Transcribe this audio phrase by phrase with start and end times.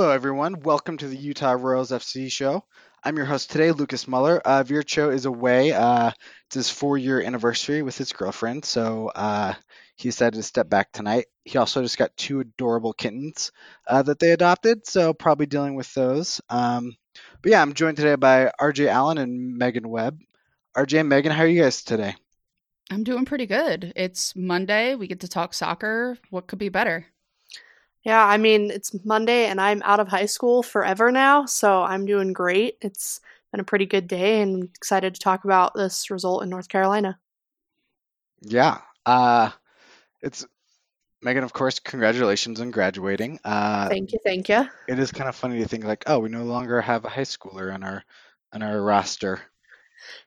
[0.00, 0.62] Hello, everyone.
[0.62, 2.64] Welcome to the Utah Royals FC show.
[3.04, 4.40] I'm your host today, Lucas Muller.
[4.46, 5.72] Uh, Vircho is away.
[5.74, 6.10] Uh,
[6.46, 9.52] it's his four-year anniversary with his girlfriend, so uh,
[9.96, 11.26] he decided to step back tonight.
[11.44, 13.52] He also just got two adorable kittens
[13.86, 16.40] uh, that they adopted, so probably dealing with those.
[16.48, 16.96] Um,
[17.42, 20.18] but yeah, I'm joined today by RJ Allen and Megan Webb.
[20.78, 22.14] RJ and Megan, how are you guys today?
[22.90, 23.92] I'm doing pretty good.
[23.94, 24.94] It's Monday.
[24.94, 26.16] We get to talk soccer.
[26.30, 27.04] What could be better?
[28.04, 32.06] Yeah, I mean, it's Monday and I'm out of high school forever now, so I'm
[32.06, 32.78] doing great.
[32.80, 33.20] It's
[33.52, 37.18] been a pretty good day and excited to talk about this result in North Carolina.
[38.42, 38.78] Yeah.
[39.04, 39.50] Uh,
[40.22, 40.46] it's
[41.22, 43.38] Megan, of course, congratulations on graduating.
[43.44, 44.66] Uh, thank you, thank you.
[44.88, 47.22] It is kind of funny to think like, oh, we no longer have a high
[47.22, 48.04] schooler on our
[48.52, 49.40] on our roster.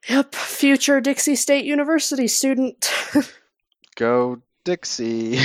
[0.08, 2.92] Yep, future Dixie State University student.
[3.96, 5.38] Go Dixie.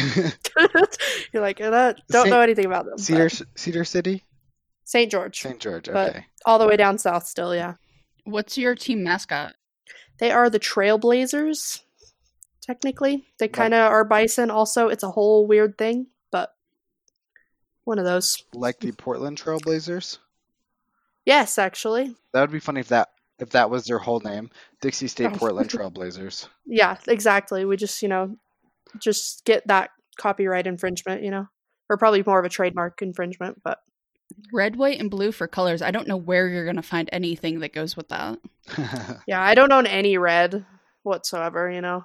[1.33, 2.99] You're like, uh, don't Saint, know anything about them.
[2.99, 3.59] Cedar but.
[3.59, 4.25] Cedar City?
[4.85, 5.11] St.
[5.11, 5.41] George.
[5.41, 5.59] St.
[5.59, 6.25] George, okay.
[6.47, 7.75] all the way down south still, yeah.
[8.25, 9.55] What's your team mascot?
[10.19, 11.81] They are the Trailblazers,
[12.63, 13.25] technically.
[13.39, 14.89] They kind of are bison also.
[14.89, 16.55] It's a whole weird thing, but
[17.85, 18.43] one of those.
[18.55, 20.19] Like the Portland Trailblazers?
[21.25, 22.15] Yes, actually.
[22.33, 24.51] That would be funny if that if that was their whole name.
[24.81, 25.37] Dixie State oh.
[25.37, 26.49] Portland Trailblazers.
[26.67, 27.65] Yeah, exactly.
[27.65, 28.37] We just, you know,
[28.99, 31.47] just get that copyright infringement, you know,
[31.89, 33.79] or probably more of a trademark infringement, but
[34.53, 35.83] red, white, and blue for colors.
[35.83, 38.39] I don't know where you're going to find anything that goes with that.
[39.27, 40.65] yeah, I don't own any red
[41.03, 42.05] whatsoever, you know.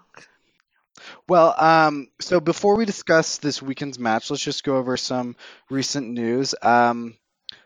[1.28, 5.36] Well, um, so before we discuss this weekend's match, let's just go over some
[5.70, 6.54] recent news.
[6.62, 7.18] Um,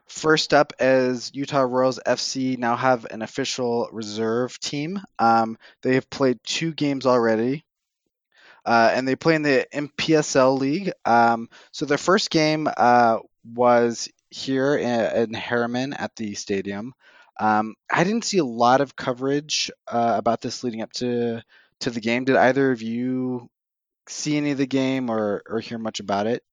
[0.08, 5.02] first up, as Utah Royals FC now have an official reserve team.
[5.20, 7.66] Um, they have played two games already.
[8.68, 10.92] Uh, and they play in the WPSL League.
[11.06, 16.94] Um, so their first game uh, was here in, in, Herriman at the stadium.
[17.40, 21.42] Um, I didn't see a lot of coverage uh, about this leading up to
[21.80, 22.26] to the game.
[22.26, 23.50] Did either of you
[24.10, 26.44] see any of the game or or hear much about it?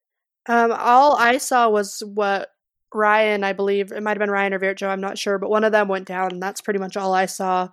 [0.48, 2.50] Um, all I saw was what
[2.94, 5.64] Ryan, I believe it might have been Ryan or Vircho, I'm not sure, but one
[5.64, 7.70] of them went down, and that's pretty much all I saw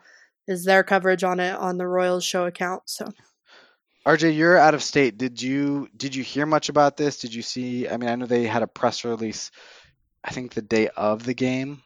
[0.47, 2.83] is their coverage on it on the Royals show account.
[2.87, 3.11] So
[4.05, 5.17] RJ, you're out of state.
[5.17, 7.17] Did you did you hear much about this?
[7.17, 7.87] Did you see?
[7.87, 9.51] I mean, I know they had a press release.
[10.23, 11.83] I think the day of the game.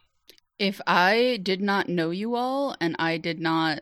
[0.58, 3.80] If I did not know you all and I did not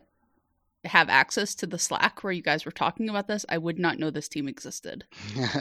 [0.83, 3.99] have access to the Slack where you guys were talking about this, I would not
[3.99, 5.05] know this team existed.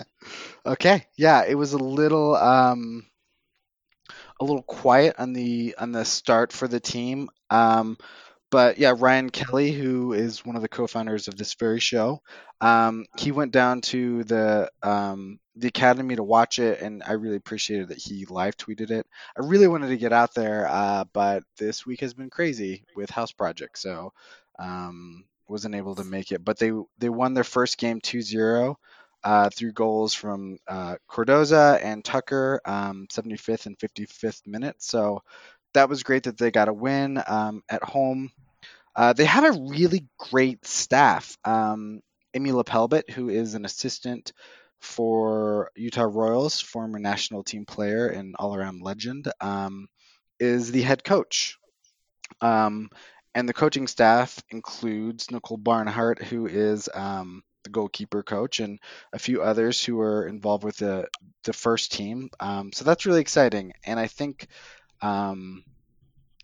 [0.67, 3.07] okay, yeah, it was a little um,
[4.41, 7.29] a little quiet on the on the start for the team.
[7.51, 7.97] Um,
[8.55, 12.23] but yeah, Ryan Kelly, who is one of the co-founders of this very show,
[12.61, 17.35] um, he went down to the um, the academy to watch it, and I really
[17.35, 19.09] appreciated that he live tweeted it.
[19.37, 23.11] I really wanted to get out there, uh, but this week has been crazy with
[23.11, 24.13] house project, so
[24.61, 26.45] um, wasn't able to make it.
[26.45, 28.77] But they they won their first game 2-0
[29.25, 34.87] uh, through goals from uh, Cardoza and Tucker, 75th um, and 55th minutes.
[34.87, 35.23] So
[35.75, 38.31] that was great that they got a win um, at home.
[38.97, 41.37] Uh, they have a really great staff.
[41.45, 42.01] Um,
[42.33, 44.33] Amy LePeilbet, who is an assistant
[44.81, 49.89] for Utah Royals, former national team player and all-around legend, um,
[50.39, 51.59] is the head coach.
[52.41, 52.91] Um,
[53.35, 58.79] and the coaching staff includes Nicole Barnhart, who is um, the goalkeeper coach, and
[59.13, 61.09] a few others who are involved with the
[61.45, 62.31] the first team.
[62.39, 64.47] Um, so that's really exciting, and I think
[65.05, 65.65] um,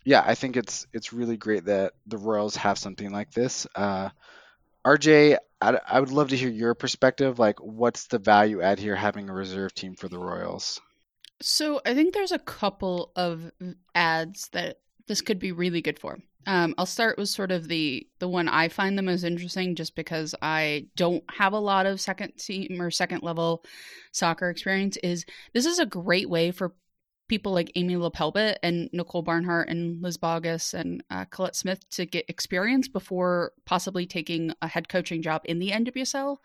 [0.05, 3.67] yeah, I think it's it's really great that the Royals have something like this.
[3.75, 4.11] Uh,
[4.85, 7.39] RJ, I, I would love to hear your perspective.
[7.39, 10.81] Like, what's the value add here having a reserve team for the Royals?
[11.43, 13.51] So I think there's a couple of
[13.95, 16.19] ads that this could be really good for.
[16.47, 19.95] Um, I'll start with sort of the the one I find the most interesting, just
[19.97, 23.65] because I don't have a lot of second team or second level
[24.13, 24.99] soccer experience.
[25.03, 25.25] Is
[25.55, 26.75] this is a great way for
[27.31, 32.05] people like Amy LePeilbet and Nicole Barnhart and Liz Bogus and uh, Colette Smith to
[32.05, 36.39] get experience before possibly taking a head coaching job in the NWSL.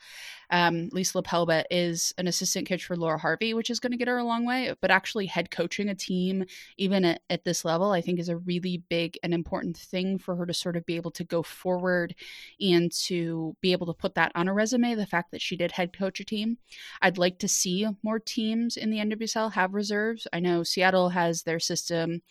[0.51, 4.07] Um, Lisa LePeilbet is an assistant coach for Laura Harvey, which is going to get
[4.07, 4.75] her a long way.
[4.79, 6.45] But actually, head coaching a team,
[6.77, 10.35] even at, at this level, I think is a really big and important thing for
[10.35, 12.13] her to sort of be able to go forward
[12.61, 14.93] and to be able to put that on a resume.
[14.93, 16.59] The fact that she did head coach a team.
[17.01, 20.27] I'd like to see more teams in the NWSL have reserves.
[20.31, 22.21] I know Seattle has their system.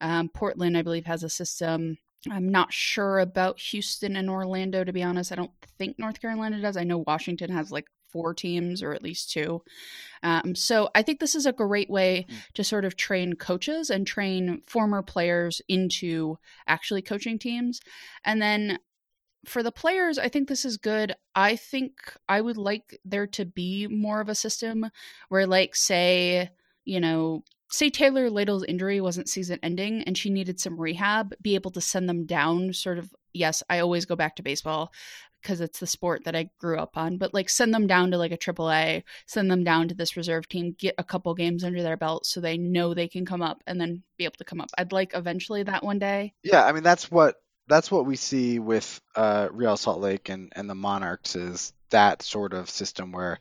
[0.00, 1.98] Um, Portland, I believe, has a system.
[2.30, 5.32] I'm not sure about Houston and Orlando, to be honest.
[5.32, 6.76] I don't think North Carolina does.
[6.76, 9.60] I know Washington has like four teams or at least two.
[10.22, 12.34] Um, so I think this is a great way Mm.
[12.54, 17.80] to sort of train coaches and train former players into actually coaching teams.
[18.24, 18.78] And then
[19.44, 21.14] for the players, I think this is good.
[21.34, 21.92] I think
[22.28, 24.86] I would like there to be more of a system
[25.28, 26.50] where, like, say,
[26.84, 31.54] you know, say Taylor Lytle's injury wasn't season ending and she needed some rehab, be
[31.54, 33.12] able to send them down, sort of.
[33.32, 34.92] Yes, I always go back to baseball
[35.42, 38.18] because it's the sport that I grew up on, but like send them down to
[38.18, 41.82] like a AAA, send them down to this reserve team, get a couple games under
[41.82, 44.60] their belt so they know they can come up and then be able to come
[44.60, 44.68] up.
[44.78, 46.32] I'd like eventually that one day.
[46.42, 50.52] Yeah, I mean that's what that's what we see with uh, Real Salt Lake and,
[50.56, 53.38] and the Monarchs is that sort of system where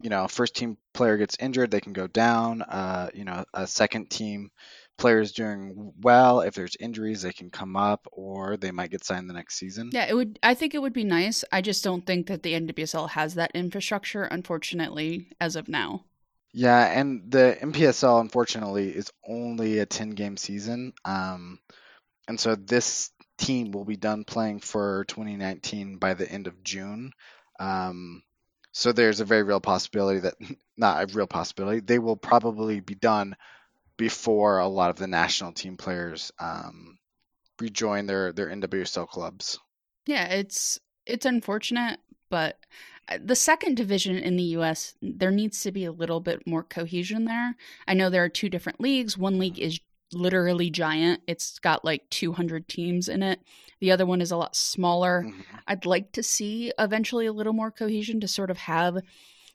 [0.00, 2.62] you know first team player gets injured, they can go down.
[2.62, 4.50] Uh, you know, a second team
[4.96, 6.40] player is doing well.
[6.40, 9.90] If there's injuries, they can come up, or they might get signed the next season.
[9.92, 10.38] Yeah, it would.
[10.42, 11.44] I think it would be nice.
[11.52, 16.04] I just don't think that the NWSL has that infrastructure, unfortunately, as of now.
[16.52, 20.94] Yeah, and the WPSL unfortunately is only a 10 game season.
[21.04, 21.58] Um,
[22.28, 27.12] and so this team will be done playing for 2019 by the end of June.
[27.60, 28.22] Um,
[28.76, 30.34] so there's a very real possibility that,
[30.76, 33.34] not a real possibility, they will probably be done
[33.96, 36.98] before a lot of the national team players um,
[37.58, 39.58] rejoin their, their NWSL clubs.
[40.04, 42.58] Yeah, it's it's unfortunate, but
[43.08, 46.62] uh, the second division in the US, there needs to be a little bit more
[46.62, 47.56] cohesion there.
[47.88, 49.16] I know there are two different leagues.
[49.16, 49.80] One league is
[50.12, 51.22] literally giant.
[51.26, 53.40] It's got like 200 teams in it.
[53.80, 55.24] The other one is a lot smaller.
[55.26, 55.44] Mhm.
[55.66, 58.98] I'd like to see eventually a little more cohesion to sort of have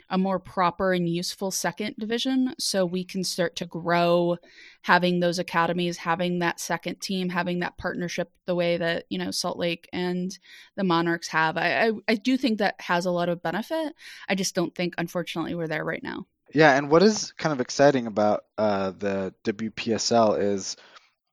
[0.09, 4.37] a more proper and useful second division so we can start to grow
[4.81, 9.31] having those academies having that second team having that partnership the way that you know
[9.31, 10.37] salt lake and
[10.75, 13.93] the monarchs have i i, I do think that has a lot of benefit
[14.27, 17.61] i just don't think unfortunately we're there right now Yeah, and what is kind of
[17.61, 20.75] exciting about uh, the WPSL is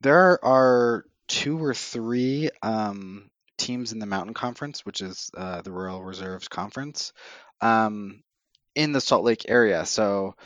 [0.00, 5.72] there are two or three um, teams in the Mountain Conference, which is uh, the
[5.72, 7.12] Royal Reserves Conference,
[7.60, 8.22] um,
[8.74, 9.84] in the Salt Lake area.
[9.86, 10.36] So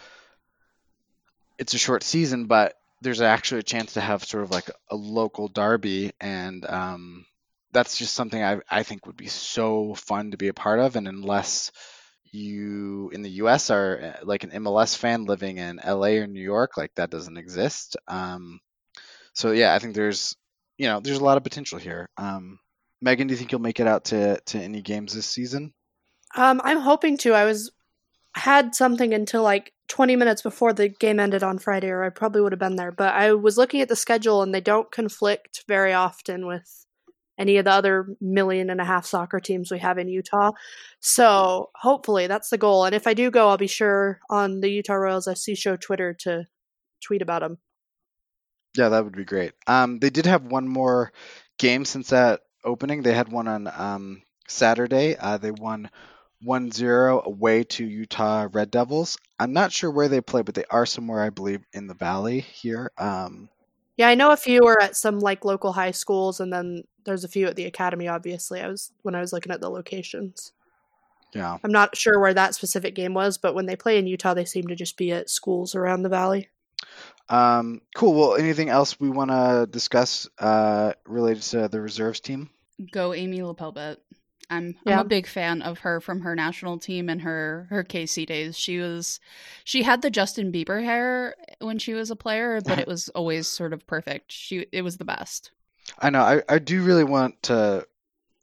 [1.58, 4.96] it's a short season, but there's actually a chance to have sort of like a
[4.96, 7.26] local derby, and um,
[7.72, 10.96] that's just something I I think would be so fun to be a part of.
[10.96, 11.72] And unless
[12.32, 16.42] you in the US are uh, like an MLS fan living in LA or New
[16.42, 17.96] York, like that doesn't exist.
[18.08, 18.60] Um,
[19.34, 20.36] so yeah, I think there's
[20.78, 22.08] you know there's a lot of potential here.
[22.16, 22.58] Um,
[23.00, 25.72] Megan, do you think you'll make it out to to any games this season?
[26.34, 27.34] Um, I'm hoping to.
[27.34, 27.70] I was
[28.34, 32.40] had something until like 20 minutes before the game ended on Friday, or I probably
[32.40, 32.92] would have been there.
[32.92, 36.86] But I was looking at the schedule, and they don't conflict very often with
[37.42, 40.52] any of the other million and a half soccer teams we have in Utah.
[41.00, 42.84] So hopefully that's the goal.
[42.84, 46.14] And if I do go, I'll be sure on the Utah Royals FC Show Twitter
[46.20, 46.46] to
[47.02, 47.58] tweet about them.
[48.76, 49.52] Yeah, that would be great.
[49.66, 51.12] Um, they did have one more
[51.58, 53.02] game since that opening.
[53.02, 55.16] They had one on um, Saturday.
[55.16, 55.90] Uh, they won
[56.46, 59.18] 1-0 away to Utah Red Devils.
[59.38, 62.40] I'm not sure where they play, but they are somewhere, I believe, in the valley
[62.40, 62.90] here.
[62.98, 63.48] Um,
[63.96, 67.24] Yeah, I know a few are at some like local high schools, and then there's
[67.24, 68.08] a few at the academy.
[68.08, 70.52] Obviously, I was when I was looking at the locations.
[71.32, 71.58] yeah.
[71.62, 74.44] I'm not sure where that specific game was, but when they play in Utah, they
[74.44, 76.48] seem to just be at schools around the valley.
[77.28, 78.14] Um, cool.
[78.14, 82.50] Well, anything else we want to discuss uh, related to the reserves team?
[82.90, 83.98] go amy LePeilbet
[84.50, 84.94] I'm, Yeah.
[84.94, 88.58] I'm a big fan of her from her national team and her her KC days.
[88.58, 89.18] She was
[89.64, 93.48] she had the Justin Bieber hair when she was a player, but it was always
[93.48, 94.30] sort of perfect.
[94.30, 95.52] She it was the best.
[95.98, 96.22] I know.
[96.22, 97.86] I, I do really want to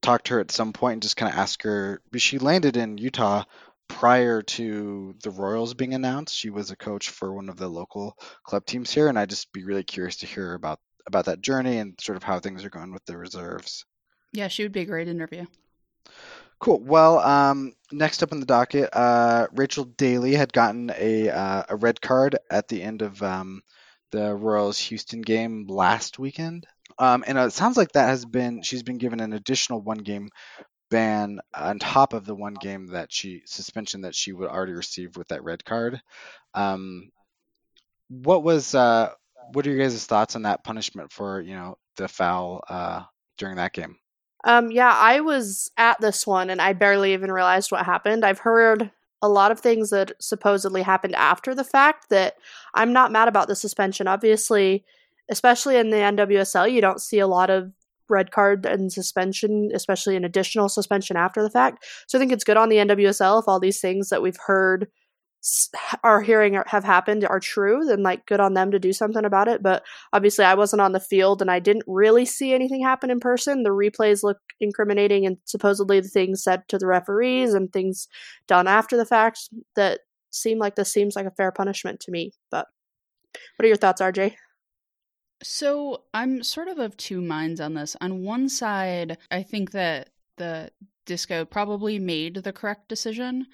[0.02, 2.02] talk to her at some point and just kind of ask her.
[2.18, 3.44] She landed in Utah
[3.88, 6.36] prior to the Royals being announced.
[6.36, 9.52] She was a coach for one of the local club teams here, and I'd just
[9.52, 12.70] be really curious to hear about about that journey and sort of how things are
[12.70, 13.84] going with the reserves.
[14.32, 15.46] Yeah, she would be a great interview.
[16.60, 16.82] Cool.
[16.82, 21.76] Well, um, next up on the docket, uh, Rachel Daly had gotten a uh, a
[21.76, 23.62] red card at the end of um,
[24.12, 26.68] the Royals Houston game last weekend,
[27.00, 30.30] um, and it sounds like that has been she's been given an additional one game
[30.90, 35.16] ban on top of the one game that she suspension that she would already receive
[35.16, 36.02] with that red card.
[36.54, 37.10] Um,
[38.10, 39.12] what was uh,
[39.54, 43.04] what are your guys' thoughts on that punishment for you know the foul uh,
[43.38, 43.98] during that game?
[44.44, 48.24] Um, yeah, I was at this one and I barely even realized what happened.
[48.24, 48.92] I've heard
[49.22, 52.36] a lot of things that supposedly happened after the fact that
[52.74, 54.08] I'm not mad about the suspension.
[54.08, 54.86] Obviously,
[55.30, 57.72] especially in the NWSL, you don't see a lot of
[58.10, 61.86] red card and suspension, especially an additional suspension after the fact.
[62.08, 64.88] So I think it's good on the NWSL if all these things that we've heard
[66.04, 69.48] are hearing have happened are true, then like good on them to do something about
[69.48, 69.64] it.
[69.64, 73.22] But obviously, I wasn't on the field and I didn't really see anything happen in
[73.22, 73.64] person.
[73.64, 78.10] The replays look incriminating, and supposedly the things said to the referees and things
[78.48, 82.34] done after the fact that seem like this seems like a fair punishment to me.
[82.52, 82.68] But
[83.56, 84.36] what are your thoughts, RJ?
[85.42, 87.96] So I'm sort of of two minds on this.
[88.02, 90.72] On one side, I think that the
[91.06, 93.48] disco probably made the correct decision.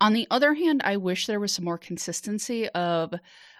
[0.00, 3.14] On the other hand, I wish there was some more consistency of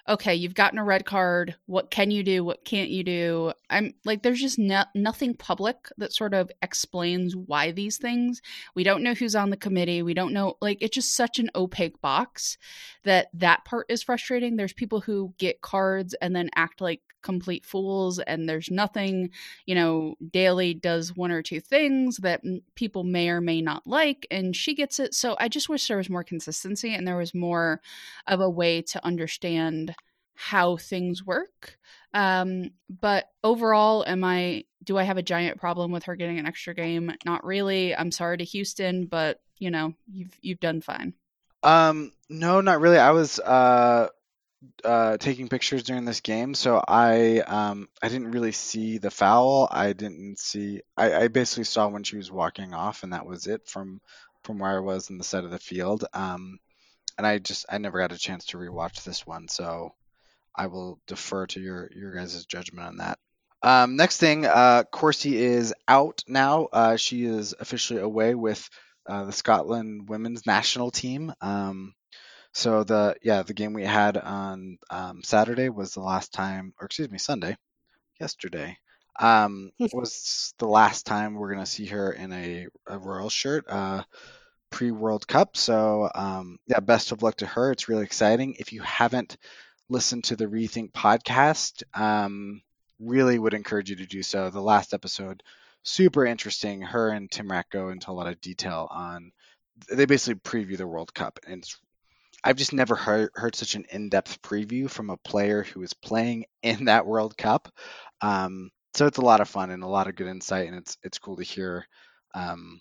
[0.09, 1.55] okay, you've gotten a red card.
[1.67, 2.43] What can you do?
[2.43, 3.53] What can't you do?
[3.69, 8.41] I'm like, there's just no, nothing public that sort of explains why these things.
[8.75, 10.03] We don't know who's on the committee.
[10.03, 12.57] We don't know, like, it's just such an opaque box
[13.05, 14.57] that that part is frustrating.
[14.57, 19.31] There's people who get cards and then act like complete fools and there's nothing
[19.67, 22.41] you know daly does one or two things that
[22.75, 25.97] people may or may not like and she gets it so i just wish there
[25.97, 27.81] was more consistency and there was more
[28.27, 29.95] of a way to understand
[30.41, 31.77] how things work
[32.15, 36.47] um but overall am i do i have a giant problem with her getting an
[36.47, 41.13] extra game not really i'm sorry to houston but you know you've you've done fine
[41.65, 44.09] um no not really i was uh
[44.85, 49.69] uh, taking pictures during this game, so I um, I didn't really see the foul.
[49.71, 50.83] I didn't see.
[50.97, 54.01] I, I basically saw when she was walking off, and that was it from
[54.43, 56.05] from where I was in the side of the field.
[56.13, 56.59] Um,
[57.17, 59.95] and I just I never got a chance to rewatch this one, so
[60.59, 63.19] I will defer to your your guys' judgment on that.
[63.63, 66.67] Um, next thing, uh, Corsie is out now.
[66.73, 68.69] Uh, she is officially away with
[69.07, 71.33] uh, the Scotland women's national team.
[71.41, 71.95] Um,
[72.53, 76.87] so the yeah the game we had on um, Saturday was the last time, or
[76.87, 77.57] excuse me, Sunday,
[78.21, 78.77] yesterday
[79.19, 83.65] um, was the last time we're gonna see her in a, a Royal shirt.
[83.69, 84.03] Uh,
[84.71, 85.57] pre World Cup.
[85.57, 87.73] So um, yeah, best of luck to her.
[87.73, 88.57] It's really exciting.
[88.59, 89.37] If you haven't
[89.89, 92.63] listened to the Rethink podcast, um,
[93.01, 94.51] really would encourage you to do so.
[94.51, 95.43] The last episode,
[95.83, 96.83] super interesting.
[96.83, 99.33] Her and Tim Rack go into a lot of detail on.
[99.91, 101.65] They basically preview the World Cup, and
[102.43, 106.47] I've just never heard, heard such an in-depth preview from a player who is playing
[106.63, 107.69] in that World Cup.
[108.21, 110.99] Um, so it's a lot of fun and a lot of good insight, and it's
[111.03, 111.87] it's cool to hear
[112.35, 112.81] um,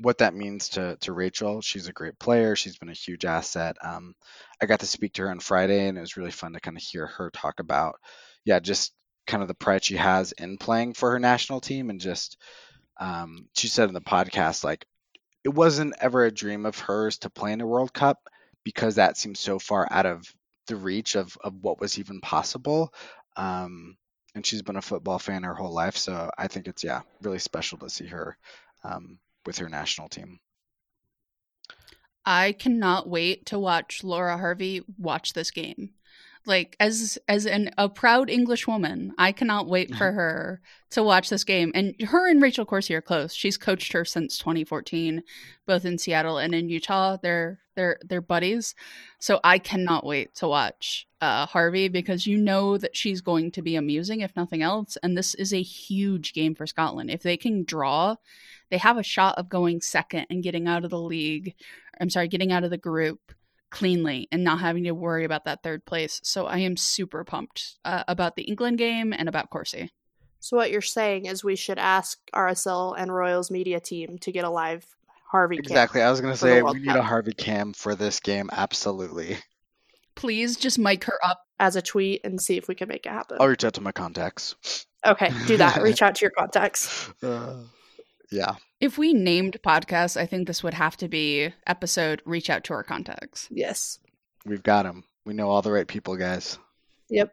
[0.00, 1.60] what that means to to Rachel.
[1.60, 2.56] She's a great player.
[2.56, 3.76] She's been a huge asset.
[3.82, 4.14] Um,
[4.60, 6.76] I got to speak to her on Friday, and it was really fun to kind
[6.76, 7.96] of hear her talk about,
[8.44, 8.92] yeah, just
[9.26, 12.36] kind of the pride she has in playing for her national team, and just
[13.00, 14.86] um, she said in the podcast like
[15.44, 18.18] it wasn't ever a dream of hers to play in a World Cup
[18.64, 20.24] because that seems so far out of
[20.68, 22.92] the reach of, of what was even possible.
[23.36, 23.96] Um,
[24.34, 27.38] and she's been a football fan her whole life, so I think it's yeah really
[27.38, 28.36] special to see her
[28.82, 30.38] um, with her national team.
[32.24, 35.90] I cannot wait to watch Laura Harvey watch this game
[36.46, 40.16] like as as an a proud English woman, I cannot wait for mm-hmm.
[40.16, 40.60] her
[40.90, 41.72] to watch this game.
[41.74, 43.32] And her and Rachel Corsie are close.
[43.32, 45.22] She's coached her since 2014,
[45.66, 47.16] both in Seattle and in Utah.
[47.20, 48.74] They're they're they're buddies.
[49.18, 53.62] So I cannot wait to watch uh, Harvey because you know that she's going to
[53.62, 54.98] be amusing if nothing else.
[55.02, 57.10] And this is a huge game for Scotland.
[57.10, 58.16] If they can draw,
[58.74, 61.54] they have a shot of going second and getting out of the league.
[62.00, 63.20] I'm sorry, getting out of the group
[63.70, 66.20] cleanly and not having to worry about that third place.
[66.24, 69.90] So I am super pumped uh, about the England game and about Corsie.
[70.40, 74.44] So what you're saying is we should ask RSL and Royals media team to get
[74.44, 74.84] a live
[75.30, 76.02] Harvey exactly.
[76.02, 76.96] I was going to say we need Cup.
[76.96, 78.50] a Harvey cam for this game.
[78.50, 79.36] Absolutely.
[80.16, 83.12] Please just mic her up as a tweet and see if we can make it
[83.12, 83.36] happen.
[83.38, 84.86] I'll reach out to my contacts.
[85.06, 85.76] Okay, do that.
[85.82, 87.08] reach out to your contacts.
[87.22, 87.62] Uh,
[88.34, 88.56] yeah.
[88.80, 92.74] If we named podcasts, I think this would have to be episode reach out to
[92.74, 93.48] our contacts.
[93.50, 93.98] Yes.
[94.44, 95.04] We've got them.
[95.24, 96.58] We know all the right people, guys.
[97.08, 97.32] Yep.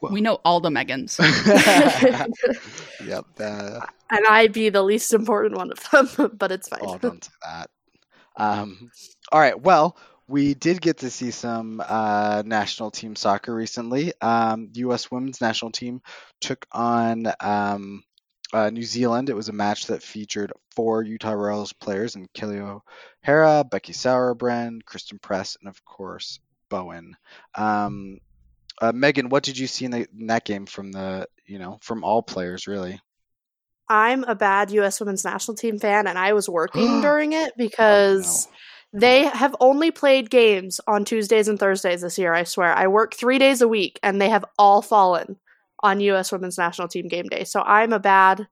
[0.00, 0.12] Well.
[0.12, 1.18] We know all the Megans.
[3.06, 3.24] yep.
[3.38, 3.80] Uh,
[4.10, 6.80] and I'd be the least important one of them, but it's fine.
[6.82, 7.70] Oh, don't say that.
[8.36, 8.90] Um,
[9.30, 9.58] all right.
[9.58, 14.12] Well, we did get to see some uh, national team soccer recently.
[14.20, 15.10] Um, U.S.
[15.10, 16.02] women's national team
[16.40, 18.02] took on um,
[18.52, 19.30] uh, New Zealand.
[19.30, 24.84] It was a match that featured four Utah Royals players in Kelly O'Hara, Becky Sauerbrunn,
[24.84, 27.16] Christen Press, and of course Bowen.
[27.54, 28.18] Um,
[28.80, 31.78] uh, Megan, what did you see in, the, in, that game from the you know
[31.82, 33.00] from all players really?
[33.88, 35.00] I'm a bad U.S.
[35.00, 38.46] Women's National Team fan, and I was working during it because.
[38.46, 38.56] Oh, no.
[38.94, 42.74] They have only played games on Tuesdays and Thursdays this year, I swear.
[42.74, 45.38] I work three days a week and they have all fallen
[45.82, 46.32] on U.S.
[46.32, 47.44] Women's National Team game day.
[47.44, 48.46] So I'm a bad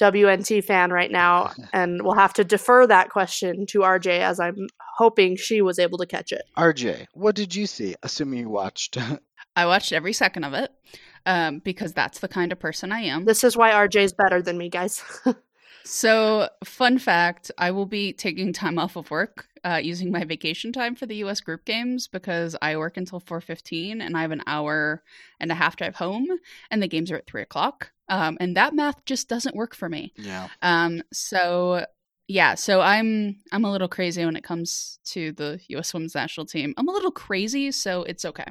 [0.00, 4.68] WNT fan right now, and we'll have to defer that question to RJ as I'm
[4.96, 6.42] hoping she was able to catch it.
[6.56, 7.94] RJ, what did you see?
[8.02, 8.96] Assuming you watched.
[9.56, 10.72] I watched every second of it
[11.26, 13.24] um, because that's the kind of person I am.
[13.24, 15.02] This is why RJ's better than me, guys.
[15.84, 20.72] so, fun fact I will be taking time off of work uh, using my vacation
[20.72, 24.42] time for the US group games because I work until 4.15 and I have an
[24.46, 25.02] hour
[25.38, 26.26] and a half drive home
[26.70, 27.92] and the games are at 3 o'clock.
[28.08, 30.12] Um, and that math just doesn't work for me.
[30.16, 30.48] Yeah.
[30.62, 31.84] Um, so
[32.26, 35.92] yeah, so I'm I'm a little crazy when it comes to the U.S.
[35.92, 36.74] Women's National Team.
[36.76, 38.44] I'm a little crazy, so it's okay.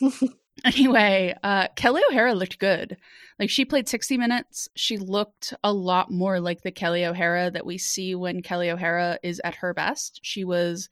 [0.64, 2.96] anyway, uh, Kelly O'Hara looked good.
[3.38, 4.68] Like she played 60 minutes.
[4.76, 9.18] She looked a lot more like the Kelly O'Hara that we see when Kelly O'Hara
[9.22, 10.20] is at her best.
[10.22, 10.88] She was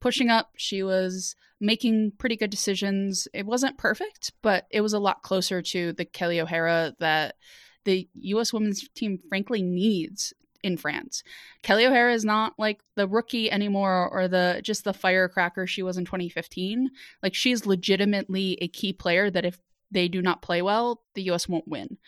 [0.00, 0.50] pushing up.
[0.56, 3.28] She was making pretty good decisions.
[3.32, 7.36] It wasn't perfect, but it was a lot closer to the Kelly O'Hara that
[7.84, 8.52] the U.S.
[8.52, 11.22] women's team frankly needs in France.
[11.62, 15.98] Kelly O'Hara is not like the rookie anymore or the just the firecracker she was
[15.98, 16.90] in 2015.
[17.22, 19.58] Like she's legitimately a key player that if
[19.90, 21.98] they do not play well, the US won't win.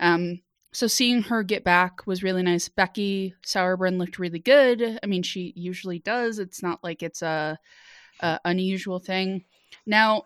[0.00, 0.40] Um,
[0.72, 2.68] so seeing her get back was really nice.
[2.68, 4.98] Becky Sauerbrunn looked really good.
[5.02, 6.38] I mean, she usually does.
[6.38, 7.58] It's not like it's a,
[8.20, 9.44] a unusual thing.
[9.86, 10.24] Now,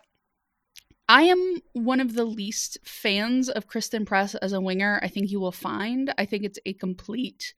[1.11, 4.97] I am one of the least fans of Christen Press as a winger.
[5.03, 6.13] I think you will find.
[6.17, 7.53] I think it's a complete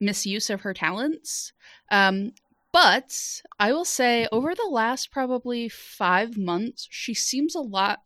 [0.00, 1.52] misuse of her talents.
[1.90, 2.32] Um,
[2.72, 8.00] but I will say, over the last probably five months, she seems a lot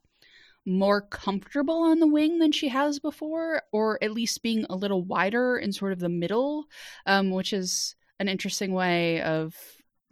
[0.66, 5.04] more comfortable on the wing than she has before, or at least being a little
[5.04, 6.64] wider in sort of the middle,
[7.06, 9.54] um, which is an interesting way of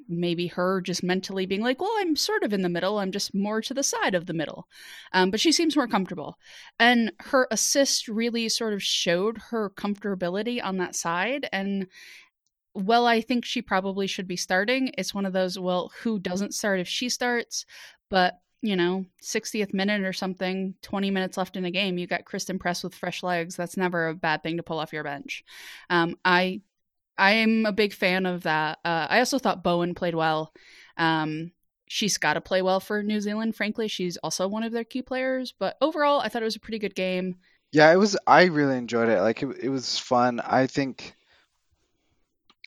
[0.08, 2.98] maybe her just mentally being like, well, I'm sort of in the middle.
[2.98, 4.68] I'm just more to the side of the middle.
[5.12, 6.38] Um, but she seems more comfortable.
[6.78, 11.48] And her assist really sort of showed her comfortability on that side.
[11.52, 11.86] And
[12.74, 14.90] well, I think she probably should be starting.
[14.98, 17.64] It's one of those, well, who doesn't start if she starts?
[18.10, 22.24] But you know, 60th minute or something, 20 minutes left in a game, you got
[22.24, 23.54] Christen Press with fresh legs.
[23.54, 25.44] That's never a bad thing to pull off your bench.
[25.90, 26.62] Um, I
[27.18, 28.78] I'm a big fan of that.
[28.84, 30.52] Uh, I also thought Bowen played well.
[30.96, 31.52] Um,
[31.88, 33.56] she's got to play well for New Zealand.
[33.56, 35.54] Frankly, she's also one of their key players.
[35.58, 37.36] But overall, I thought it was a pretty good game.
[37.72, 38.16] Yeah, it was.
[38.26, 39.20] I really enjoyed it.
[39.20, 40.40] Like it, it was fun.
[40.40, 41.14] I think.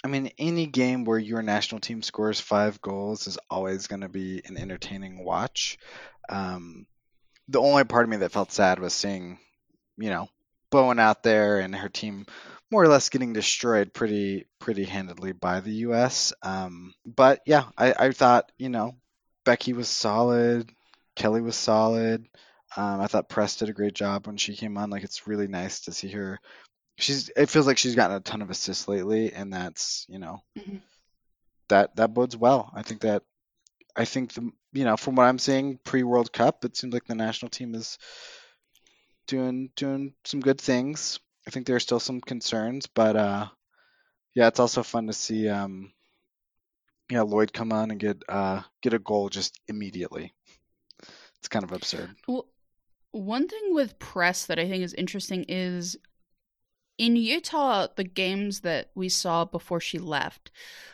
[0.04, 4.10] I mean, any game where your national team scores five goals is always going to
[4.10, 5.78] be an entertaining watch.
[6.30, 6.86] Um,
[7.50, 9.40] the only part of me that felt sad was seeing,
[9.98, 10.30] you know,
[10.70, 12.28] Bowen out there and her team
[12.72, 16.34] more or less getting destroyed pretty pretty handedly by the U.S.
[16.42, 18.96] Um, but yeah, I, I thought you know
[19.46, 20.72] Becky was solid,
[21.16, 22.28] Kelly was solid.
[22.78, 24.90] Um, I thought Press did a great job when she came on.
[24.90, 26.40] Like it's really nice to see her.
[26.98, 30.44] She's it feels like she's gotten a ton of assists lately, and that's you know
[30.58, 30.78] mm-hmm.
[31.70, 32.72] that that bodes well.
[32.76, 33.24] I think that
[33.96, 37.06] I think the you know from what I'm seeing pre World Cup, it seems like
[37.06, 37.98] the national team is
[39.28, 41.20] doing doing some good things.
[41.48, 43.48] I think there are still some concerns, but uh,
[44.36, 45.92] yeah, it's also fun to see um,
[47.10, 50.34] yeah Lloyd come on and get uh, get a goal just immediately.
[51.40, 52.16] It's kind of absurd.
[52.28, 52.48] Well,
[53.12, 55.98] one thing with press that I think is interesting is
[57.00, 60.52] in Utah, the games that we saw before she left,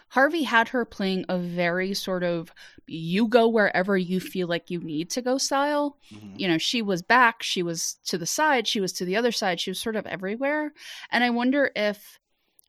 [0.09, 2.53] Harvey had her playing a very sort of
[2.85, 5.97] you go wherever you feel like you need to go style.
[6.13, 6.35] Mm-hmm.
[6.37, 9.31] You know, she was back, she was to the side, she was to the other
[9.31, 10.73] side, she was sort of everywhere.
[11.11, 12.19] And I wonder if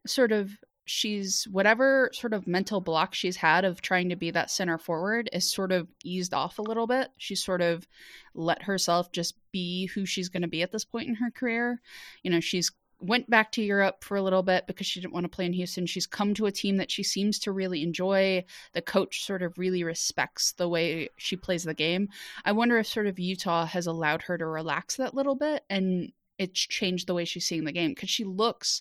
[0.07, 0.53] sort of
[0.87, 5.29] she's whatever sort of mental block she's had of trying to be that center forward
[5.33, 7.11] is sort of eased off a little bit.
[7.18, 7.87] She's sort of
[8.35, 11.83] let herself just be who she's going to be at this point in her career.
[12.22, 12.70] You know, she's
[13.01, 15.53] went back to Europe for a little bit because she didn't want to play in
[15.53, 15.87] Houston.
[15.87, 18.45] She's come to a team that she seems to really enjoy.
[18.73, 22.09] The coach sort of really respects the way she plays the game.
[22.45, 26.13] I wonder if sort of Utah has allowed her to relax that little bit and
[26.39, 28.81] it's changed the way she's seeing the game because she looks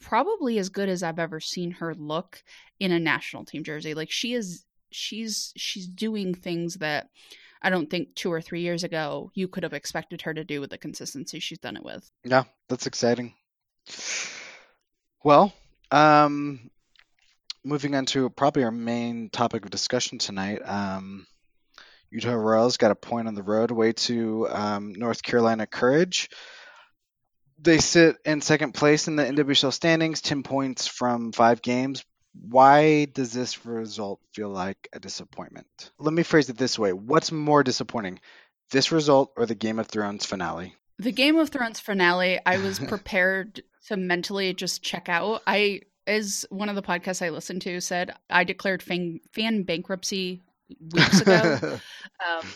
[0.00, 2.42] probably as good as I've ever seen her look
[2.80, 3.94] in a national team jersey.
[3.94, 7.08] Like she is she's she's doing things that
[7.62, 10.60] I don't think two or three years ago you could have expected her to do
[10.60, 12.10] with the consistency she's done it with.
[12.24, 13.34] Yeah, that's exciting.
[15.24, 15.52] Well,
[15.90, 16.70] um,
[17.64, 20.60] moving on to probably our main topic of discussion tonight.
[20.64, 21.26] Um,
[22.10, 26.28] Utah Royals got a point on the road away to um, North Carolina Courage.
[27.58, 32.04] They sit in second place in the NWSL standings, 10 points from five games.
[32.34, 35.66] Why does this result feel like a disappointment?
[35.98, 38.20] Let me phrase it this way What's more disappointing,
[38.70, 40.74] this result or the Game of Thrones finale?
[40.98, 45.42] The Game of Thrones finale, I was prepared to mentally just check out.
[45.46, 50.42] I, as one of the podcasts I listened to said, I declared fan, fan bankruptcy
[50.92, 51.58] weeks ago.
[52.26, 52.46] um,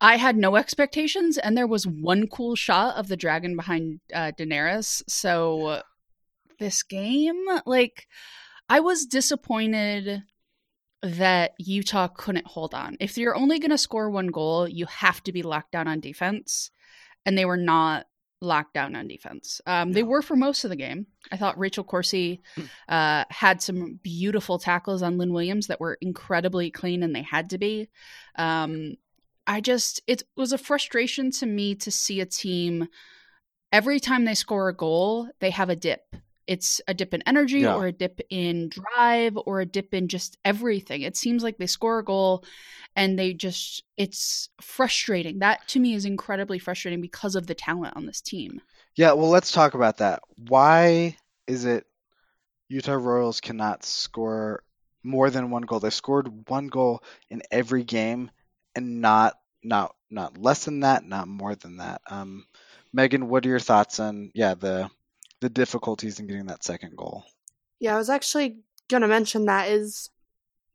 [0.00, 4.32] I had no expectations, and there was one cool shot of the dragon behind uh,
[4.38, 5.02] Daenerys.
[5.08, 5.82] So
[6.58, 8.06] this game, like,
[8.68, 10.22] I was disappointed
[11.02, 12.96] that Utah couldn't hold on.
[13.00, 16.00] If you're only going to score one goal, you have to be locked down on
[16.00, 16.70] defense,
[17.24, 18.06] and they were not
[18.40, 19.60] locked down on defense.
[19.66, 21.06] Um, they were for most of the game.
[21.30, 22.62] I thought Rachel Corsie hmm.
[22.88, 27.50] uh, had some beautiful tackles on Lynn Williams that were incredibly clean, and they had
[27.50, 27.88] to be.
[28.36, 28.96] Um,
[29.46, 32.88] I just, it was a frustration to me to see a team
[33.72, 36.02] every time they score a goal, they have a dip.
[36.50, 37.76] It's a dip in energy yeah.
[37.76, 41.02] or a dip in drive or a dip in just everything.
[41.02, 42.44] It seems like they score a goal
[42.96, 45.38] and they just, it's frustrating.
[45.38, 48.60] That to me is incredibly frustrating because of the talent on this team.
[48.96, 50.22] Yeah, well, let's talk about that.
[50.48, 51.86] Why is it
[52.68, 54.64] Utah Royals cannot score
[55.04, 55.78] more than one goal?
[55.78, 58.28] They scored one goal in every game
[58.74, 62.00] and not not not less than that, not more than that.
[62.10, 62.44] Um,
[62.92, 64.90] Megan, what are your thoughts on yeah the
[65.40, 67.24] the difficulties in getting that second goal?
[67.78, 70.10] Yeah, I was actually going to mention that is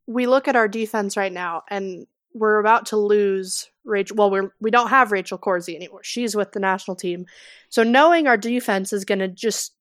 [0.08, 4.18] we look at our defense right now and we're about to lose Rachel.
[4.18, 6.04] Well, we're we don't have Rachel Corsie anymore.
[6.04, 7.26] She's with the national team,
[7.70, 9.76] so knowing our defense is going to just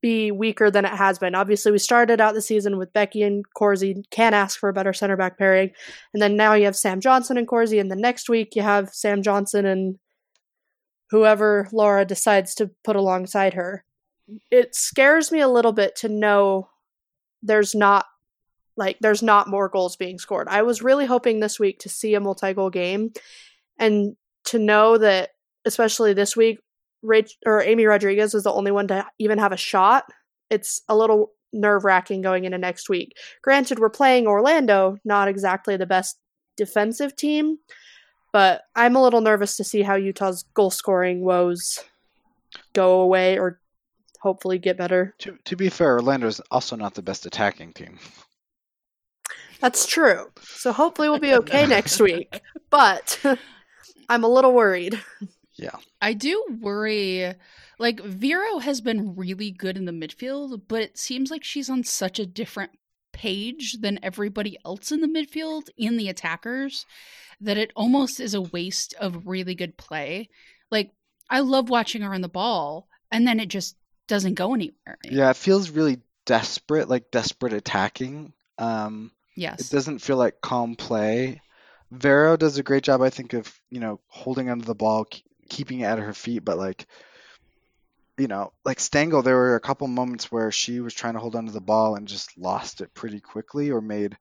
[0.00, 1.34] be weaker than it has been.
[1.34, 4.02] Obviously, we started out the season with Becky and Corsie.
[4.10, 5.70] Can't ask for a better center back pairing.
[6.14, 7.80] And then now you have Sam Johnson and Corsie.
[7.80, 9.98] And the next week you have Sam Johnson and
[11.10, 13.84] whoever Laura decides to put alongside her.
[14.50, 16.68] It scares me a little bit to know
[17.42, 18.06] there's not
[18.76, 20.48] like there's not more goals being scored.
[20.48, 23.12] I was really hoping this week to see a multi-goal game
[23.78, 25.30] and to know that
[25.64, 26.58] especially this week
[27.02, 30.04] Rich or Amy Rodriguez was the only one to even have a shot.
[30.50, 33.16] It's a little nerve wracking going into next week.
[33.42, 36.18] Granted, we're playing Orlando, not exactly the best
[36.56, 37.58] defensive team,
[38.32, 41.80] but I'm a little nervous to see how Utah's goal scoring woes
[42.72, 43.60] go away or
[44.22, 45.14] hopefully get better.
[45.18, 47.98] To, to be fair, Orlando is also not the best attacking team.
[49.60, 50.30] That's true.
[50.42, 52.40] So hopefully we'll be okay next week.
[52.70, 53.20] But
[54.08, 55.00] I'm a little worried.
[55.56, 55.74] Yeah.
[56.00, 57.34] I do worry.
[57.80, 61.82] Like, Vero has been really good in the midfield, but it seems like she's on
[61.82, 62.70] such a different
[63.12, 66.86] page than everybody else in the midfield in the attackers
[67.40, 70.28] that it almost is a waste of really good play.
[70.70, 70.92] Like,
[71.28, 73.74] I love watching her on the ball, and then it just
[74.12, 74.98] doesn't go anywhere.
[75.04, 78.34] Yeah, it feels really desperate, like desperate attacking.
[78.58, 79.58] Um, yes.
[79.60, 81.40] It doesn't feel like calm play.
[81.90, 85.06] Vero does a great job, I think, of you know holding onto the ball,
[85.48, 86.86] keeping it at her feet, but like
[88.18, 91.34] you know, like Stengel, there were a couple moments where she was trying to hold
[91.34, 94.14] onto the ball and just lost it pretty quickly, or made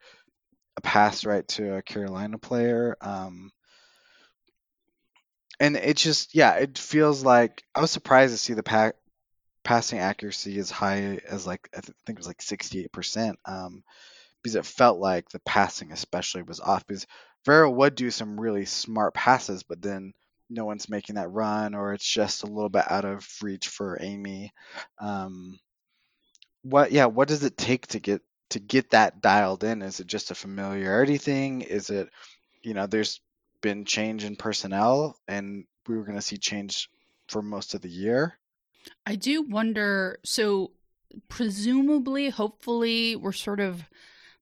[0.78, 2.96] a pass right to a Carolina player.
[3.02, 3.52] Um,
[5.60, 8.94] and it just, yeah, it feels like I was surprised to see the pa-
[9.64, 13.36] passing accuracy as high as like I think it was like 68%.
[13.46, 13.84] Um,
[14.42, 17.06] because it felt like the passing especially was off because
[17.46, 20.14] Vero would do some really smart passes, but then
[20.50, 23.98] no one's making that run or it's just a little bit out of reach for
[24.02, 24.52] Amy.
[25.00, 25.60] Um,
[26.64, 29.82] what yeah, what does it take to get to get that dialed in?
[29.82, 31.62] Is it just a familiarity thing?
[31.62, 32.10] Is it
[32.62, 33.22] you know, there's
[33.62, 36.90] been change in personnel and we were going to see change
[37.28, 38.38] for most of the year.
[39.06, 40.72] I do wonder so
[41.28, 43.84] presumably hopefully we're sort of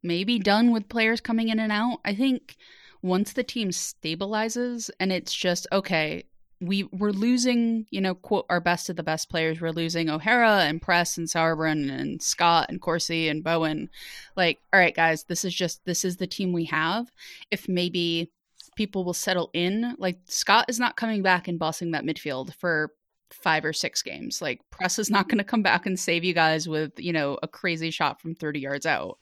[0.04, 2.00] maybe done with players coming in and out.
[2.06, 2.56] I think
[3.02, 6.26] once the team stabilizes and it's just okay
[6.62, 9.62] we we're losing you know quote our best of the best players.
[9.62, 13.90] We're losing o'hara and press and sauerbrunn and scott and Corsie and bowen.
[14.36, 17.12] Like all right guys this is just this is the team we have.
[17.50, 18.30] If maybe
[18.76, 22.92] people will settle in like scott is not coming back and bossing that midfield for
[23.32, 26.34] five or six games like press is not going to come back and save you
[26.34, 29.18] guys with you know a crazy shot from 30 yards out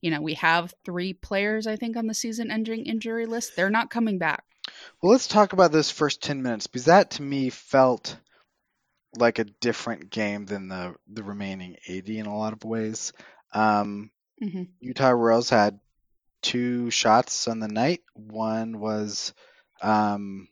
[0.00, 3.56] you know, we have three players, I think, on the season ending injury list.
[3.56, 4.44] They're not coming back.
[5.02, 8.16] Well, let's talk about those first 10 minutes because that to me felt
[9.16, 13.12] like a different game than the, the remaining 80 in a lot of ways.
[13.52, 14.10] Um,
[14.42, 14.64] mm-hmm.
[14.80, 15.80] Utah Royals had
[16.42, 18.02] two shots on the night.
[18.14, 19.32] One was
[19.82, 20.48] um,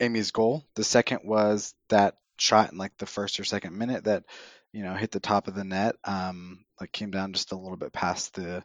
[0.00, 0.64] Amy's goal.
[0.74, 4.24] The second was that shot in like the first or second minute that
[4.72, 5.96] you know hit the top of the net.
[6.04, 8.62] Um, like came down just a little bit past the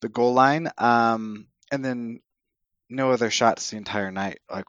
[0.00, 0.70] the goal line.
[0.78, 2.20] Um, and then
[2.88, 4.40] no other shots the entire night.
[4.50, 4.66] Like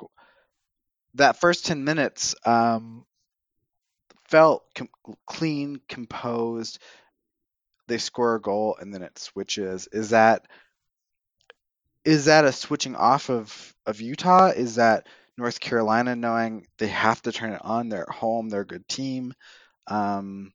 [1.15, 3.05] that first 10 minutes um,
[4.27, 4.89] felt com-
[5.25, 6.79] clean, composed.
[7.87, 9.87] They score a goal and then it switches.
[9.91, 10.45] Is that
[12.03, 14.47] is that a switching off of of Utah?
[14.47, 15.07] Is that
[15.37, 17.89] North Carolina knowing they have to turn it on?
[17.89, 18.49] They're at home.
[18.49, 19.33] They're a good team.
[19.87, 20.51] Um,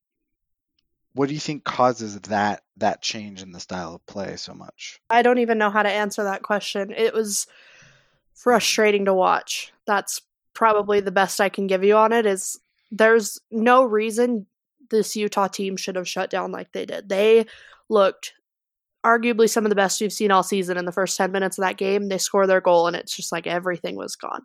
[1.14, 5.00] what do you think causes that that change in the style of play so much?
[5.10, 6.92] I don't even know how to answer that question.
[6.96, 7.46] It was
[8.34, 9.72] frustrating to watch.
[9.86, 10.22] That's
[10.54, 12.58] probably the best I can give you on it is
[12.90, 14.46] there's no reason
[14.90, 17.08] this Utah team should have shut down like they did.
[17.08, 17.46] They
[17.88, 18.34] looked
[19.04, 21.62] arguably some of the best we've seen all season in the first 10 minutes of
[21.62, 22.08] that game.
[22.08, 24.42] They score their goal and it's just like everything was gone.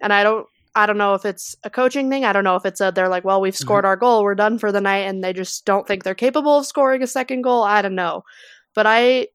[0.00, 2.26] And I don't I don't know if it's a coaching thing.
[2.26, 3.88] I don't know if it's a they're like, well, we've scored mm-hmm.
[3.88, 6.66] our goal, we're done for the night, and they just don't think they're capable of
[6.66, 7.62] scoring a second goal.
[7.62, 8.24] I don't know.
[8.74, 9.28] But I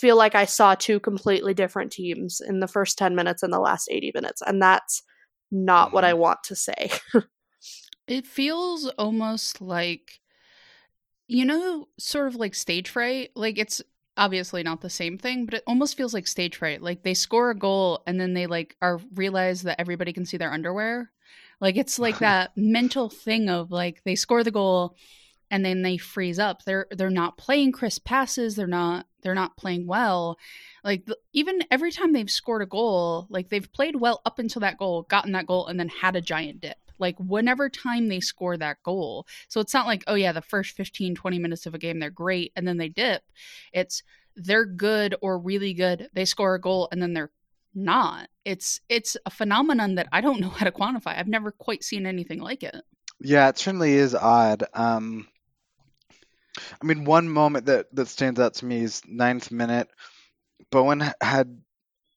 [0.00, 3.58] feel like I saw two completely different teams in the first 10 minutes and the
[3.58, 4.40] last 80 minutes.
[4.40, 5.02] And that's
[5.50, 6.20] not what I mm-hmm.
[6.20, 6.90] want to say.
[8.06, 10.20] it feels almost like,
[11.26, 13.30] you know, sort of like stage fright.
[13.34, 13.82] Like it's
[14.16, 16.82] obviously not the same thing, but it almost feels like stage fright.
[16.82, 20.36] Like they score a goal and then they like are realize that everybody can see
[20.36, 21.10] their underwear.
[21.60, 24.96] Like it's like that mental thing of like they score the goal
[25.50, 26.64] and then they freeze up.
[26.64, 28.56] They're they're not playing crisp passes.
[28.56, 30.38] They're not they're not playing well.
[30.82, 34.60] Like the, even every time they've scored a goal, like they've played well up until
[34.60, 38.20] that goal, gotten that goal, and then had a giant dip like whenever time they
[38.20, 39.26] score that goal.
[39.48, 42.10] So it's not like, oh yeah, the first 15, 20 minutes of a game, they're
[42.10, 43.22] great and then they dip.
[43.72, 44.02] It's
[44.36, 46.08] they're good or really good.
[46.12, 47.30] They score a goal and then they're
[47.74, 48.28] not.
[48.44, 51.18] It's it's a phenomenon that I don't know how to quantify.
[51.18, 52.76] I've never quite seen anything like it.
[53.20, 54.64] Yeah, it certainly is odd.
[54.74, 55.28] Um
[56.80, 59.88] I mean, one moment that that stands out to me is ninth minute.
[60.70, 61.60] Bowen had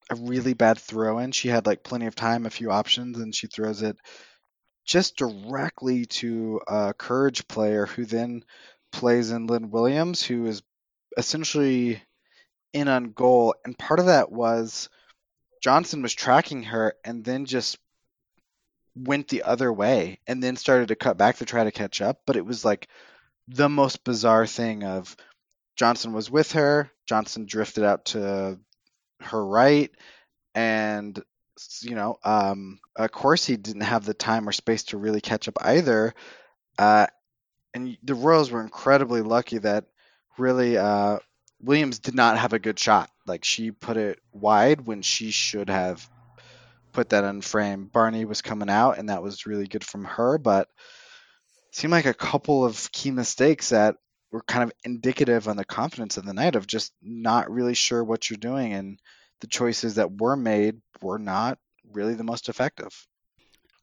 [0.10, 1.32] a really bad throw in.
[1.32, 3.98] She had like plenty of time, a few options, and she throws it
[4.88, 8.44] just directly to a Courage player who then
[8.92, 10.64] plays in Lynn Williams, who is
[11.18, 12.02] essentially
[12.74, 13.54] in on goal.
[13.66, 14.90] And part of that was
[15.62, 17.78] Johnson was tracking her and then just
[18.96, 22.22] went the other way and then started to cut back to try to catch up.
[22.26, 22.88] But it was like
[23.50, 25.16] the most bizarre thing of
[25.76, 28.58] Johnson was with her, Johnson drifted out to
[29.22, 29.92] her right,
[30.56, 31.22] and
[31.82, 35.48] you know, um, of course he didn't have the time or space to really catch
[35.48, 36.14] up either.
[36.78, 37.08] Uh,
[37.74, 39.86] and the Royals were incredibly lucky that
[40.38, 41.20] really uh,
[41.62, 43.10] Williams did not have a good shot.
[43.26, 46.08] Like she put it wide when she should have
[46.94, 47.86] put that in frame.
[47.86, 50.68] Barney was coming out, and that was really good from her, but
[51.72, 53.96] seemed like a couple of key mistakes that
[54.32, 58.04] were kind of indicative on the confidence of the night of just not really sure
[58.04, 59.00] what you're doing and
[59.42, 61.58] the choices that were made were not
[61.92, 63.08] really the most effective.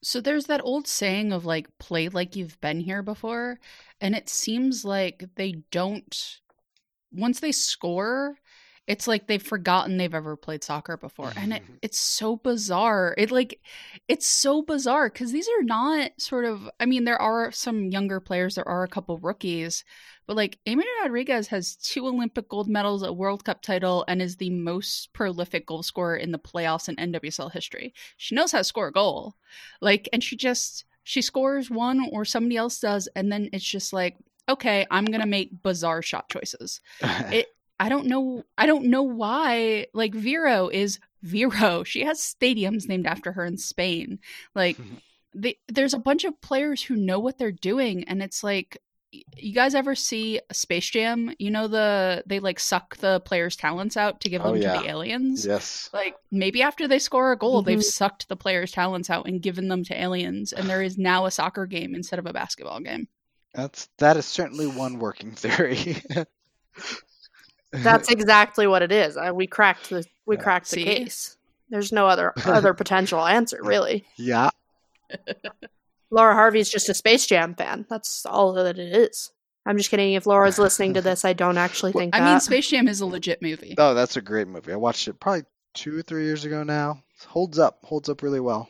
[0.02, 3.58] So there's that old saying of like play like you've been here before
[4.00, 6.40] and it seems like they don't
[7.10, 8.36] once they score
[8.86, 13.30] it's like they've forgotten they've ever played soccer before and it, it's so bizarre it
[13.30, 13.60] like
[14.08, 18.20] it's so bizarre because these are not sort of i mean there are some younger
[18.20, 19.84] players there are a couple rookies
[20.26, 24.36] but like amy rodriguez has two olympic gold medals a world cup title and is
[24.36, 28.64] the most prolific goal scorer in the playoffs in nwsl history she knows how to
[28.64, 29.34] score a goal
[29.80, 33.92] like and she just she scores one or somebody else does and then it's just
[33.92, 34.16] like
[34.48, 36.80] okay, I'm gonna make bizarre shot choices.
[37.02, 37.46] it
[37.80, 41.84] I don't know I don't know why like Vero is Vero.
[41.84, 44.18] She has stadiums named after her in Spain.
[44.54, 44.76] Like
[45.34, 48.78] they, there's a bunch of players who know what they're doing and it's like
[49.36, 51.32] you guys ever see Space Jam?
[51.38, 54.74] You know the they like suck the players' talents out to give oh, them yeah.
[54.74, 55.46] to the aliens.
[55.46, 55.90] Yes.
[55.92, 57.66] Like maybe after they score a goal, mm-hmm.
[57.66, 61.26] they've sucked the players' talents out and given them to aliens, and there is now
[61.26, 63.08] a soccer game instead of a basketball game.
[63.54, 65.96] That's that is certainly one working theory.
[67.72, 69.16] That's exactly what it is.
[69.16, 71.36] Uh, we cracked the we cracked the case.
[71.70, 74.04] There's no other other potential answer, really.
[74.16, 74.50] Yeah.
[76.14, 77.86] Laura Harvey's just a Space Jam fan.
[77.90, 79.32] That's all that it is.
[79.66, 80.12] I'm just kidding.
[80.12, 82.14] If Laura's listening to this, I don't actually think.
[82.14, 82.30] I that.
[82.30, 83.74] mean, Space Jam is a legit movie.
[83.78, 84.72] Oh, that's a great movie.
[84.72, 85.42] I watched it probably
[85.74, 87.02] two or three years ago now.
[87.20, 87.78] It holds up.
[87.82, 88.68] Holds up really well.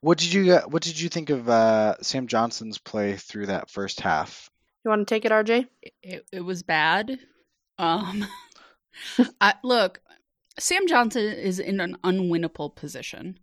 [0.00, 3.68] What did you uh, What did you think of uh, Sam Johnson's play through that
[3.68, 4.48] first half?
[4.84, 5.66] You want to take it, RJ?
[6.02, 7.18] It, it was bad.
[7.78, 8.26] Um,
[9.40, 10.00] I, look,
[10.58, 13.38] Sam Johnson is in an unwinnable position.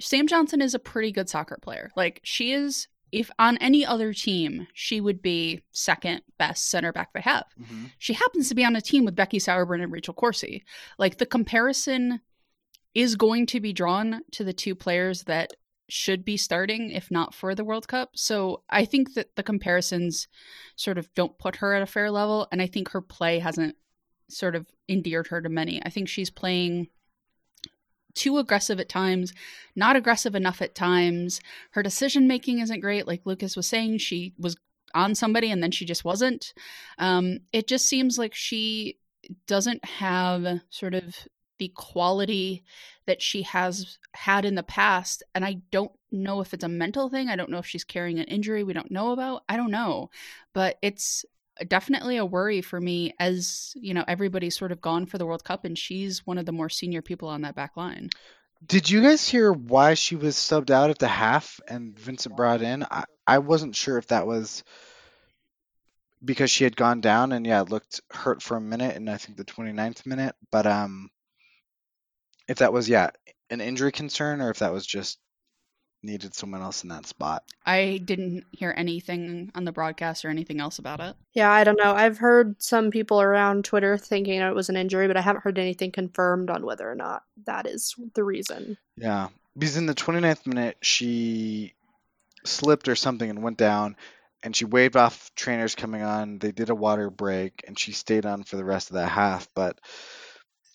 [0.00, 1.90] Sam Johnson is a pretty good soccer player.
[1.96, 7.12] Like she is if on any other team, she would be second best center back
[7.12, 7.44] they have.
[7.60, 7.84] Mm-hmm.
[7.98, 10.62] She happens to be on a team with Becky Sauerbrunn and Rachel Corsie.
[10.98, 12.20] Like the comparison
[12.94, 15.52] is going to be drawn to the two players that
[15.88, 18.12] should be starting if not for the World Cup.
[18.14, 20.26] So I think that the comparisons
[20.76, 23.76] sort of don't put her at a fair level and I think her play hasn't
[24.30, 25.82] sort of endeared her to many.
[25.84, 26.88] I think she's playing
[28.14, 29.32] too aggressive at times,
[29.74, 31.40] not aggressive enough at times.
[31.70, 33.06] Her decision making isn't great.
[33.06, 34.56] Like Lucas was saying, she was
[34.94, 36.52] on somebody and then she just wasn't.
[36.98, 38.98] Um, it just seems like she
[39.46, 41.16] doesn't have sort of
[41.58, 42.64] the quality
[43.06, 45.22] that she has had in the past.
[45.34, 47.28] And I don't know if it's a mental thing.
[47.28, 49.44] I don't know if she's carrying an injury we don't know about.
[49.48, 50.10] I don't know.
[50.52, 51.24] But it's
[51.68, 55.44] definitely a worry for me as you know everybody's sort of gone for the World
[55.44, 58.10] Cup and she's one of the more senior people on that back line.
[58.64, 62.62] Did you guys hear why she was subbed out at the half and Vincent brought
[62.62, 62.84] in?
[62.88, 64.62] I, I wasn't sure if that was
[66.24, 69.16] because she had gone down and yeah, it looked hurt for a minute and I
[69.16, 71.10] think the 29th minute, but um
[72.48, 73.10] if that was yeah,
[73.50, 75.18] an injury concern or if that was just
[76.02, 77.44] needed someone else in that spot.
[77.64, 81.14] I didn't hear anything on the broadcast or anything else about it.
[81.32, 81.94] Yeah, I don't know.
[81.94, 85.58] I've heard some people around Twitter thinking it was an injury, but I haven't heard
[85.58, 88.76] anything confirmed on whether or not that is the reason.
[88.96, 89.28] Yeah.
[89.56, 91.74] Because in the 29th minute, she
[92.44, 93.96] slipped or something and went down,
[94.42, 96.38] and she waved off trainers coming on.
[96.38, 99.46] They did a water break, and she stayed on for the rest of that half.
[99.54, 99.78] But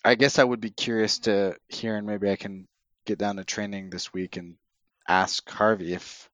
[0.04, 2.66] I guess I would be curious to hear, and maybe I can
[3.04, 4.54] get down to training this week and
[5.08, 6.28] ask Harvey if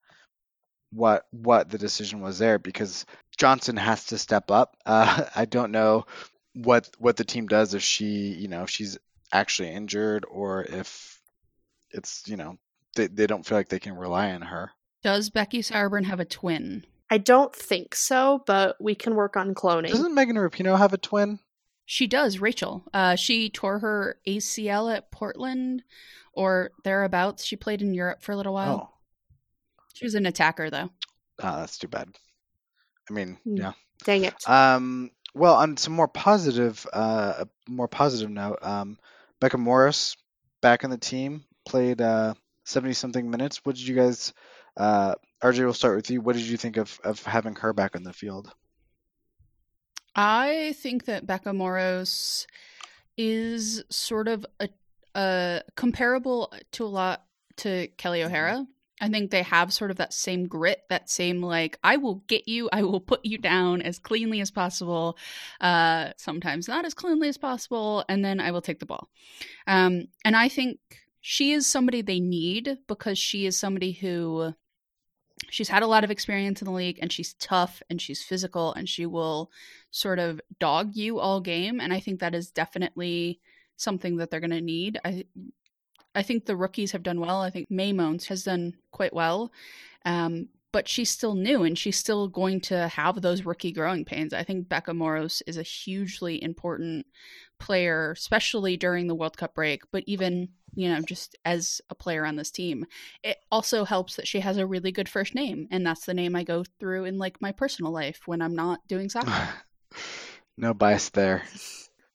[0.93, 3.07] what what the decision was there because
[3.37, 4.77] Johnson has to step up.
[4.87, 6.05] Uh, I don't know
[6.55, 8.99] what what the team does if she you know if she's
[9.33, 11.21] actually injured or if
[11.91, 12.59] it's you know
[12.97, 14.71] they they don't feel like they can rely on her.
[15.03, 16.85] Does Becky Sauerbrunn have a twin?
[17.11, 19.91] I don't think so, but we can work on cloning.
[19.91, 21.39] Doesn't Megan Rapinoe have a twin?
[21.87, 22.85] She does, Rachel.
[22.95, 25.83] Uh, she tore her ACL at Portland
[26.33, 27.45] or thereabouts.
[27.45, 28.91] She played in Europe for a little while.
[28.93, 28.95] Oh,
[29.95, 30.91] She was an attacker, though.
[31.43, 32.09] ah, that's too bad.
[33.09, 33.57] I mean, Hmm.
[33.57, 33.73] yeah.
[34.05, 34.35] Dang it.
[34.49, 38.99] Um, well, on some more positive, uh, more positive note, um,
[39.41, 40.17] Becca Moros
[40.63, 43.61] back on the team played uh, seventy something minutes.
[43.65, 44.33] What did you guys?
[44.77, 46.21] Uh, RJ, we'll start with you.
[46.21, 48.51] What did you think of of having her back on the field?
[50.17, 52.47] I think that Becca Moros
[53.17, 54.69] is sort of a,
[55.15, 57.25] a comparable to a lot
[57.59, 58.67] to Kelly O'Hara.
[59.01, 62.47] I think they have sort of that same grit, that same like I will get
[62.47, 65.19] you, I will put you down as cleanly as possible,
[65.61, 69.11] uh, sometimes not as cleanly as possible, and then I will take the ball.
[69.67, 70.79] Um, and I think
[71.21, 74.55] she is somebody they need because she is somebody who
[75.51, 78.73] she's had a lot of experience in the league and she's tough and she's physical
[78.75, 79.51] and she will
[79.95, 83.39] sort of dog you all game and i think that is definitely
[83.77, 84.99] something that they're going to need.
[85.05, 85.25] I
[86.15, 87.41] i think the rookies have done well.
[87.41, 89.53] I think may Moans has done quite well
[90.05, 94.35] um, but she's still new and she's still going to have those rookie growing pains.
[94.35, 97.07] I think becca moros is a hugely important
[97.61, 102.25] player especially during the world cup break but even you know just as a player
[102.27, 102.87] on this team.
[103.23, 106.37] It also helps that she has a really good first name and that's the name
[106.37, 109.49] i go through in like my personal life when i'm not doing soccer
[110.57, 111.43] no bias there.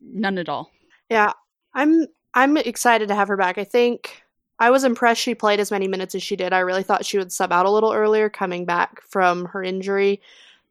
[0.02, 0.72] none at all
[1.10, 1.34] Yeah,
[1.74, 3.58] I'm I'm excited to have her back.
[3.58, 4.22] I think
[4.60, 6.54] I was impressed she played as many minutes as she did.
[6.54, 10.22] I really thought she would sub out a little earlier coming back from her injury.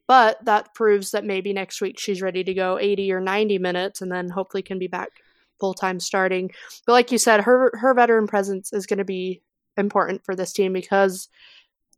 [0.07, 4.01] But that proves that maybe next week she's ready to go 80 or 90 minutes
[4.01, 5.11] and then hopefully can be back
[5.61, 6.51] full time starting.
[6.87, 9.43] But like you said, her her veteran presence is going to be
[9.77, 11.29] important for this team because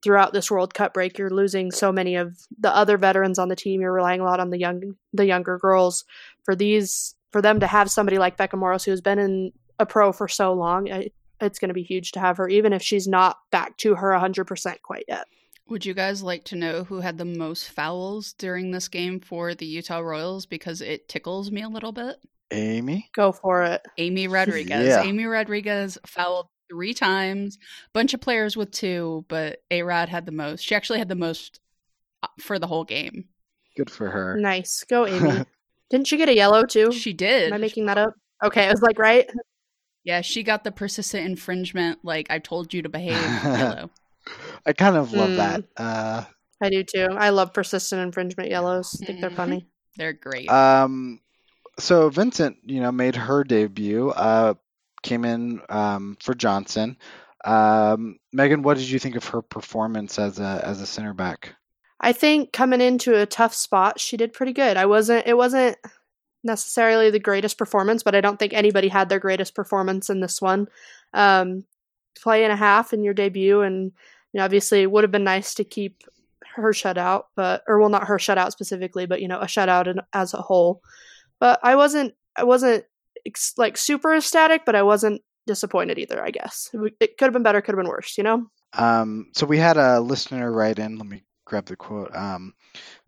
[0.02, 3.56] throughout this World Cup break you're losing so many of the other veterans on the
[3.56, 3.80] team.
[3.80, 6.04] You're relying a lot on the young the younger girls
[6.44, 10.12] for these for them to have somebody like Becca Moros who's been in a pro
[10.12, 10.90] for so long.
[10.90, 11.10] I,
[11.40, 14.10] it's going to be huge to have her even if she's not back to her
[14.12, 15.26] 100% quite yet.
[15.68, 19.54] would you guys like to know who had the most fouls during this game for
[19.54, 22.16] the utah royals because it tickles me a little bit
[22.50, 23.08] Amy.
[23.14, 23.80] Go for it.
[23.96, 25.02] amy rodriguez Yeah.
[25.02, 27.58] amy rodriguez fouled three times
[27.92, 31.14] bunch of players with two but a rod had the most she actually had the
[31.16, 31.60] most
[32.22, 33.24] uh, for the whole game
[33.76, 34.36] Good for her.
[34.36, 34.84] Nice.
[34.90, 35.44] Go Amy.
[35.90, 36.90] Didn't she get a yellow too?
[36.92, 38.14] she did Am I making that up?
[38.42, 39.28] Okay, I was like, right?
[40.04, 43.30] Yeah, she got the persistent infringement, like I told you to behave.
[43.44, 43.90] yellow.
[44.66, 45.36] I kind of love Mm.
[45.36, 45.62] that.
[45.76, 46.24] Uh,
[46.62, 47.06] I do too.
[47.10, 48.98] I love persistent infringement yellows.
[49.02, 49.36] I think they're Mhm.
[49.36, 49.66] funny.
[49.96, 50.48] They're great.
[50.50, 51.20] Um,
[51.78, 54.10] so Vincent, you know, made her debut.
[54.10, 54.54] Uh,
[55.02, 56.96] came in um, for Johnson.
[57.44, 61.54] Um, Megan, what did you think of her performance as a as a center back?
[62.00, 64.76] I think coming into a tough spot, she did pretty good.
[64.76, 65.76] I wasn't it wasn't
[66.42, 70.40] necessarily the greatest performance, but I don't think anybody had their greatest performance in this
[70.40, 70.68] one.
[71.14, 71.64] Um
[72.20, 73.92] play and a half in your debut, and
[74.32, 76.02] you know, obviously it would have been nice to keep
[76.56, 80.00] her shutout, but or well, not her shutout specifically, but you know, a shutout in,
[80.12, 80.82] as a whole.
[81.38, 82.84] But I wasn't, I wasn't
[83.56, 86.22] like super ecstatic, but I wasn't disappointed either.
[86.22, 88.16] I guess it could have been better, could have been worse.
[88.18, 88.46] You know.
[88.72, 90.96] Um, so we had a listener write in.
[90.96, 92.14] Let me grab the quote.
[92.14, 92.54] Um,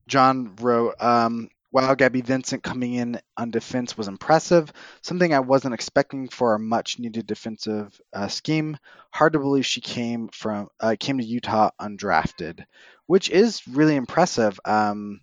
[0.08, 4.70] John wrote, um, Wow, Gabby Vincent coming in on defense was impressive.
[5.00, 8.76] Something I wasn't expecting for a much-needed defensive uh, scheme.
[9.10, 12.62] Hard to believe she came from uh, came to Utah undrafted,
[13.06, 14.60] which is really impressive.
[14.66, 15.22] Um,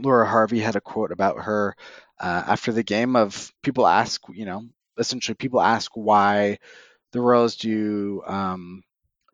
[0.00, 1.76] Laura Harvey had a quote about her
[2.20, 4.64] uh, after the game of people ask, you know,
[4.98, 6.58] essentially people ask why
[7.12, 8.82] the Royals do um,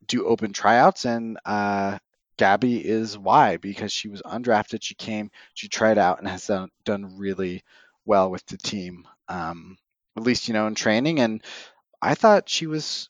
[0.07, 1.99] do open tryouts, and uh,
[2.37, 4.83] Gabby is why because she was undrafted.
[4.83, 7.63] She came, she tried out, and has done, done really
[8.05, 9.07] well with the team.
[9.29, 9.77] Um,
[10.17, 11.43] at least you know in training, and
[12.01, 13.09] I thought she was,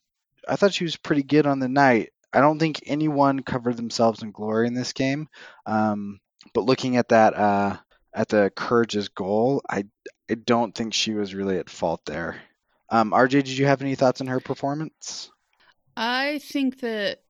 [0.49, 2.11] I thought she was pretty good on the night.
[2.33, 5.29] I don't think anyone covered themselves in glory in this game.
[5.67, 6.21] Um,
[6.53, 7.77] but looking at that, uh,
[8.15, 9.85] at the Courage's goal, I,
[10.31, 12.37] I don't think she was really at fault there.
[12.91, 15.31] Um, RJ, did you have any thoughts on her performance?
[15.97, 17.21] I think that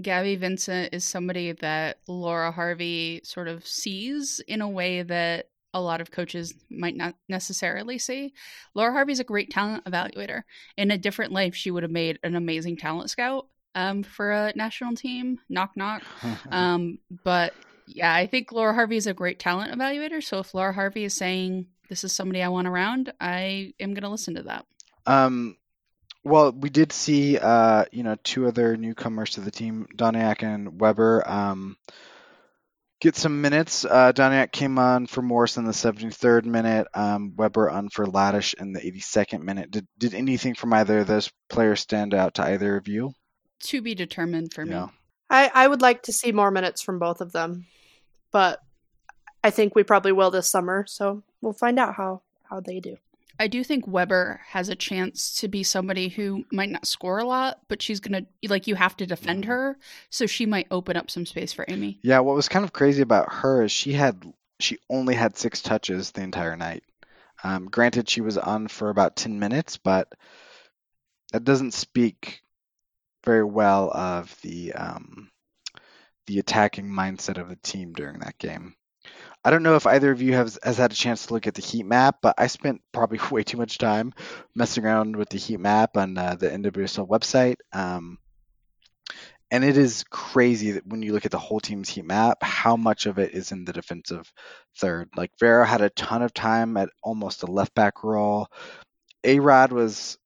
[0.00, 5.80] Gabby Vincent is somebody that Laura Harvey sort of sees in a way that a
[5.80, 8.32] lot of coaches might not necessarily see.
[8.74, 10.42] Laura Harvey's a great talent evaluator.
[10.76, 14.52] In a different life, she would have made an amazing talent scout um, for a
[14.54, 15.38] national team.
[15.48, 16.02] Knock knock.
[16.50, 17.54] um, but
[17.86, 20.22] yeah, I think Laura Harvey is a great talent evaluator.
[20.22, 24.02] So if Laura Harvey is saying this is somebody I want around, I am going
[24.02, 24.66] to listen to that.
[25.06, 25.56] Um,
[26.24, 30.80] well, we did see, uh, you know, two other newcomers to the team, Doniak and
[30.80, 31.76] Weber, um,
[33.00, 33.84] get some minutes.
[33.84, 38.54] Uh, Doniak came on for Moros in the 73rd minute, um, Weber on for Laddish
[38.54, 39.72] in the 82nd minute.
[39.72, 43.12] Did did anything from either of those players stand out to either of you?
[43.64, 44.86] To be determined for Yeah.
[44.86, 44.92] me.
[45.32, 47.66] I, I would like to see more minutes from both of them,
[48.30, 48.62] but
[49.42, 50.84] I think we probably will this summer.
[50.86, 52.98] So we'll find out how how they do.
[53.40, 57.24] I do think Weber has a chance to be somebody who might not score a
[57.24, 59.78] lot, but she's going to, like, you have to defend her.
[60.10, 61.98] So she might open up some space for Amy.
[62.02, 64.22] Yeah, what was kind of crazy about her is she had
[64.60, 66.84] she only had six touches the entire night.
[67.42, 70.12] Um, granted, she was on for about 10 minutes, but
[71.32, 72.42] that doesn't speak
[73.24, 75.30] very well of the um,
[76.26, 78.74] the attacking mindset of the team during that game.
[79.44, 81.54] I don't know if either of you has, has had a chance to look at
[81.54, 84.12] the heat map, but I spent probably way too much time
[84.54, 87.56] messing around with the heat map on uh, the NWSL website.
[87.72, 88.18] Um,
[89.50, 92.76] and it is crazy that when you look at the whole team's heat map, how
[92.76, 94.32] much of it is in the defensive
[94.78, 95.10] third.
[95.14, 98.48] Like Vera had a ton of time at almost a left back role.
[99.24, 100.16] A Rod was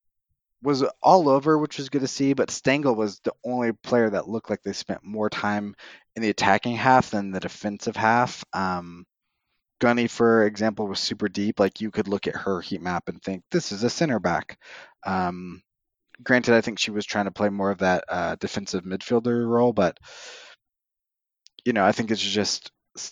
[0.63, 4.29] was all over, which was good to see, but Stengel was the only player that
[4.29, 5.75] looked like they spent more time
[6.15, 8.45] in the attacking half than the defensive half.
[8.53, 9.07] Um,
[9.79, 11.61] Gunny, for example, was super deep.
[11.61, 14.59] Like you could look at her heat map and think this is a center back.
[15.05, 15.63] Um,
[16.23, 19.73] granted, I think she was trying to play more of that uh, defensive midfielder role,
[19.73, 19.99] but
[21.65, 22.71] you know, I think it's just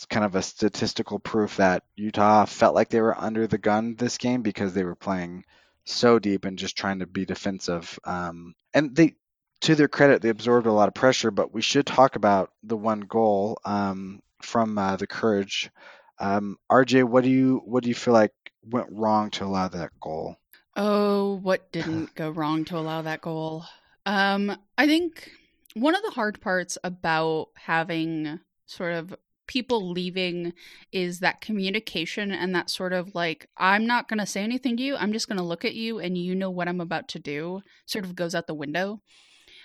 [0.08, 4.16] kind of a statistical proof that Utah felt like they were under the gun this
[4.16, 5.44] game because they were playing
[5.84, 7.98] so deep and just trying to be defensive.
[8.04, 9.14] Um, and they,
[9.62, 11.30] to their credit, they absorbed a lot of pressure.
[11.30, 15.70] But we should talk about the one goal um, from uh, the Courage.
[16.18, 18.32] Um, RJ, what do you what do you feel like
[18.64, 20.36] went wrong to allow that goal?
[20.76, 23.64] Oh, what didn't go wrong to allow that goal?
[24.06, 25.30] Um, I think
[25.74, 29.14] one of the hard parts about having sort of
[29.46, 30.52] people leaving
[30.92, 34.82] is that communication and that sort of like I'm not going to say anything to
[34.82, 34.96] you.
[34.96, 37.62] I'm just going to look at you and you know what I'm about to do
[37.86, 39.00] sort of goes out the window.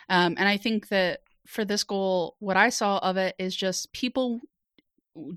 [0.10, 3.92] Um, and I think that for this goal, what I saw of it is just
[3.94, 4.42] people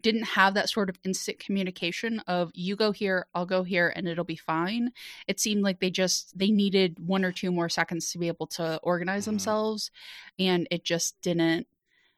[0.01, 4.07] didn't have that sort of instant communication of you go here i'll go here and
[4.07, 4.93] it'll be fine
[5.27, 8.47] it seemed like they just they needed one or two more seconds to be able
[8.47, 9.27] to organize Mhm.
[9.27, 9.91] themselves
[10.39, 11.67] and it just didn't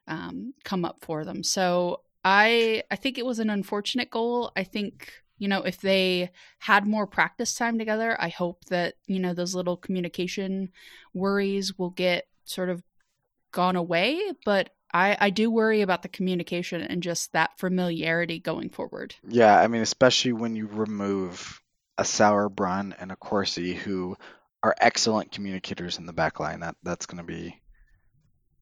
[0.06, 4.64] um, come up for them so i i think it was an unfortunate goal i
[4.64, 9.34] think you know if they had more practice time together i hope that you know
[9.34, 10.70] those little communication
[11.12, 12.82] worries will get sort of
[13.52, 18.70] gone away but I, I do worry about the communication and just that familiarity going
[18.70, 19.16] forward.
[19.26, 21.60] Yeah, I mean, especially when you remove
[21.98, 24.16] a Sauerbrunn and a Corsie who
[24.62, 26.60] are excellent communicators in the back line.
[26.60, 27.60] That that's gonna be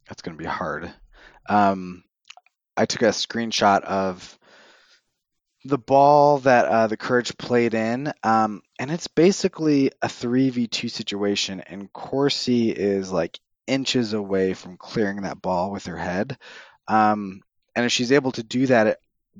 [0.08, 0.92] that's gonna be hard.
[1.48, 2.02] Um,
[2.76, 4.38] I took a screenshot of
[5.64, 10.66] the ball that uh, the Courage played in, um, and it's basically a three v
[10.66, 16.36] two situation, and Corsie is like inches away from clearing that ball with her head.
[16.88, 17.42] Um,
[17.76, 18.98] and if she's able to do that, it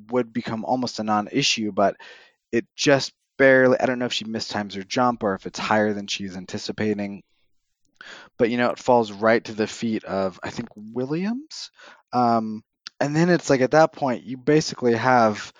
[0.09, 1.71] would become almost a non-issue.
[1.71, 1.97] But
[2.51, 3.79] it just barely.
[3.79, 7.23] I don't know if she mistimes her jump or if it's higher than she's anticipating.
[8.37, 11.71] But you know, it falls right to the feet of I think Williams.
[12.13, 12.63] Um,
[12.99, 15.51] and then it's like at that point you basically have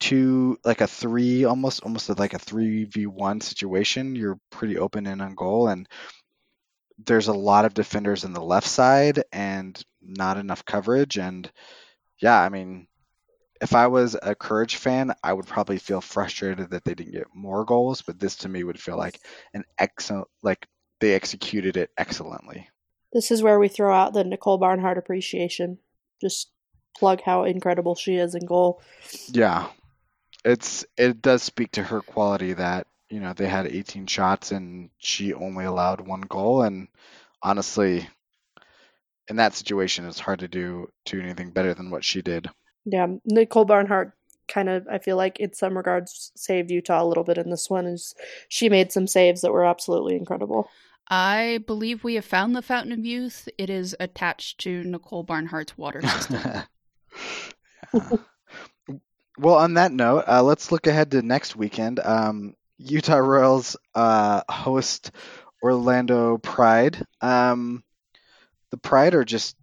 [0.00, 4.16] two like a three almost almost like a three v one situation.
[4.16, 5.86] You're pretty open in on goal, and
[7.06, 11.18] there's a lot of defenders in the left side and not enough coverage.
[11.18, 11.50] And
[12.20, 12.86] yeah, I mean,
[13.60, 17.34] if I was a Courage fan, I would probably feel frustrated that they didn't get
[17.34, 18.02] more goals.
[18.02, 19.20] But this to me would feel like
[19.54, 20.66] an excellent, like
[21.00, 22.68] they executed it excellently.
[23.12, 25.78] This is where we throw out the Nicole Barnhart appreciation.
[26.20, 26.50] Just
[26.96, 28.82] plug how incredible she is in goal.
[29.28, 29.68] Yeah,
[30.44, 34.90] it's it does speak to her quality that you know they had 18 shots and
[34.98, 36.62] she only allowed one goal.
[36.62, 36.88] And
[37.42, 38.08] honestly
[39.28, 42.48] in that situation it's hard to do do anything better than what she did.
[42.84, 43.06] Yeah.
[43.24, 44.12] Nicole barnhart
[44.48, 47.70] kind of i feel like in some regards saved utah a little bit in this
[47.70, 48.16] one is
[48.48, 50.68] she made some saves that were absolutely incredible
[51.10, 53.48] I believe we have found the Fountain of Youth.
[53.58, 56.62] It is attached to Nicole Barnhart's water system.
[59.40, 61.98] Well, on that note, uh, let's look ahead to next weekend.
[61.98, 65.12] Um, Utah Royals uh, host
[65.62, 67.02] Orlando Pride.
[67.22, 67.82] Um,
[68.70, 69.56] the Pride are just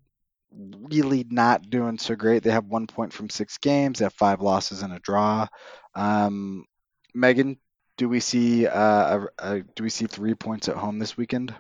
[0.52, 2.42] really not doing so great.
[2.42, 4.00] They have one point from six games.
[4.00, 5.46] They have five losses and a draw.
[5.94, 6.66] Um,
[7.14, 7.60] Megan,
[7.98, 11.54] do we see uh, a, a, do we see three points at home this weekend?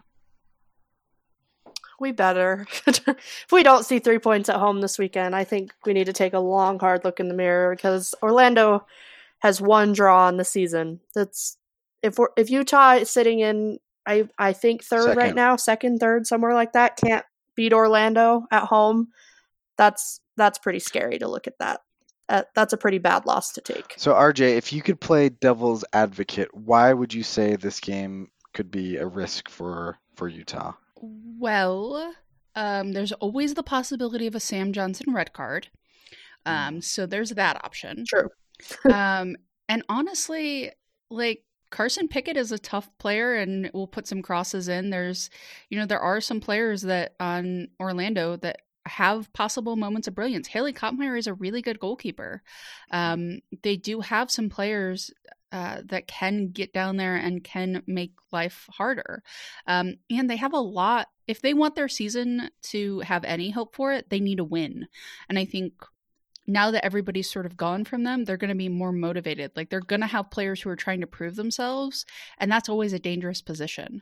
[1.99, 2.67] We better.
[2.85, 3.03] if
[3.51, 6.33] we don't see three points at home this weekend, I think we need to take
[6.33, 8.85] a long, hard look in the mirror because Orlando
[9.39, 10.99] has one draw in the season.
[11.15, 11.57] That's
[12.03, 15.17] if we're, if Utah is sitting in I I think third second.
[15.17, 17.25] right now, second, third, somewhere like that, can't
[17.55, 19.09] beat Orlando at home.
[19.77, 21.81] That's that's pretty scary to look at that.
[22.29, 23.93] Uh, that's a pretty bad loss to take.
[23.97, 28.69] So RJ, if you could play devil's advocate, why would you say this game could
[28.69, 30.73] be a risk for for Utah?
[31.01, 32.13] Well,
[32.55, 35.69] um, there's always the possibility of a Sam Johnson red card.
[36.45, 36.83] Um, mm.
[36.83, 38.03] so there's that option.
[38.07, 38.29] True.
[38.91, 39.35] um,
[39.69, 40.71] and honestly,
[41.09, 44.89] like Carson Pickett is a tough player and will put some crosses in.
[44.89, 45.29] There's,
[45.69, 50.47] you know, there are some players that on Orlando that have possible moments of brilliance.
[50.47, 52.41] Haley Kopmeyer is a really good goalkeeper.
[52.91, 55.11] Um, they do have some players
[55.51, 59.23] uh, that can get down there and can make life harder.
[59.65, 61.07] Um, and they have a lot.
[61.27, 64.87] If they want their season to have any hope for it, they need a win.
[65.29, 65.73] And I think
[66.47, 69.51] now that everybody's sort of gone from them, they're going to be more motivated.
[69.55, 72.05] Like they're going to have players who are trying to prove themselves,
[72.37, 74.01] and that's always a dangerous position.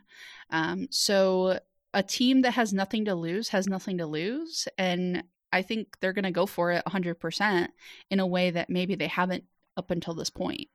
[0.50, 1.58] Um, so
[1.96, 6.12] a team that has nothing to lose has nothing to lose, and I think they're
[6.12, 7.68] going to go for it 100%
[8.10, 9.44] in a way that maybe they haven't
[9.78, 10.68] up until this point.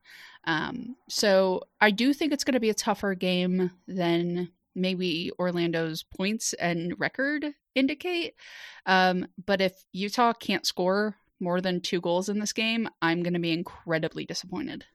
[0.45, 6.01] Um, so I do think it's going to be a tougher game than maybe Orlando's
[6.01, 7.45] points and record
[7.75, 8.33] indicate.
[8.87, 13.33] Um, but if Utah can't score more than two goals in this game, I'm going
[13.33, 14.85] to be incredibly disappointed.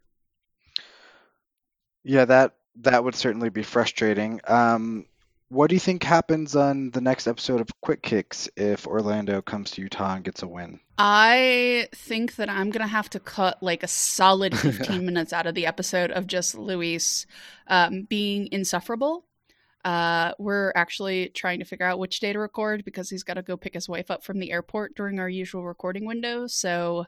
[2.02, 4.40] Yeah, that that would certainly be frustrating.
[4.48, 5.06] Um,
[5.48, 9.70] what do you think happens on the next episode of Quick Kicks if Orlando comes
[9.72, 10.80] to Utah and gets a win?
[10.98, 15.54] I think that I'm gonna have to cut like a solid 15 minutes out of
[15.54, 17.26] the episode of just Luis
[17.68, 19.26] um, being insufferable
[19.86, 23.42] uh, we're actually trying to figure out which day to record because he's got to
[23.42, 26.48] go pick his wife up from the airport during our usual recording window.
[26.48, 27.06] So,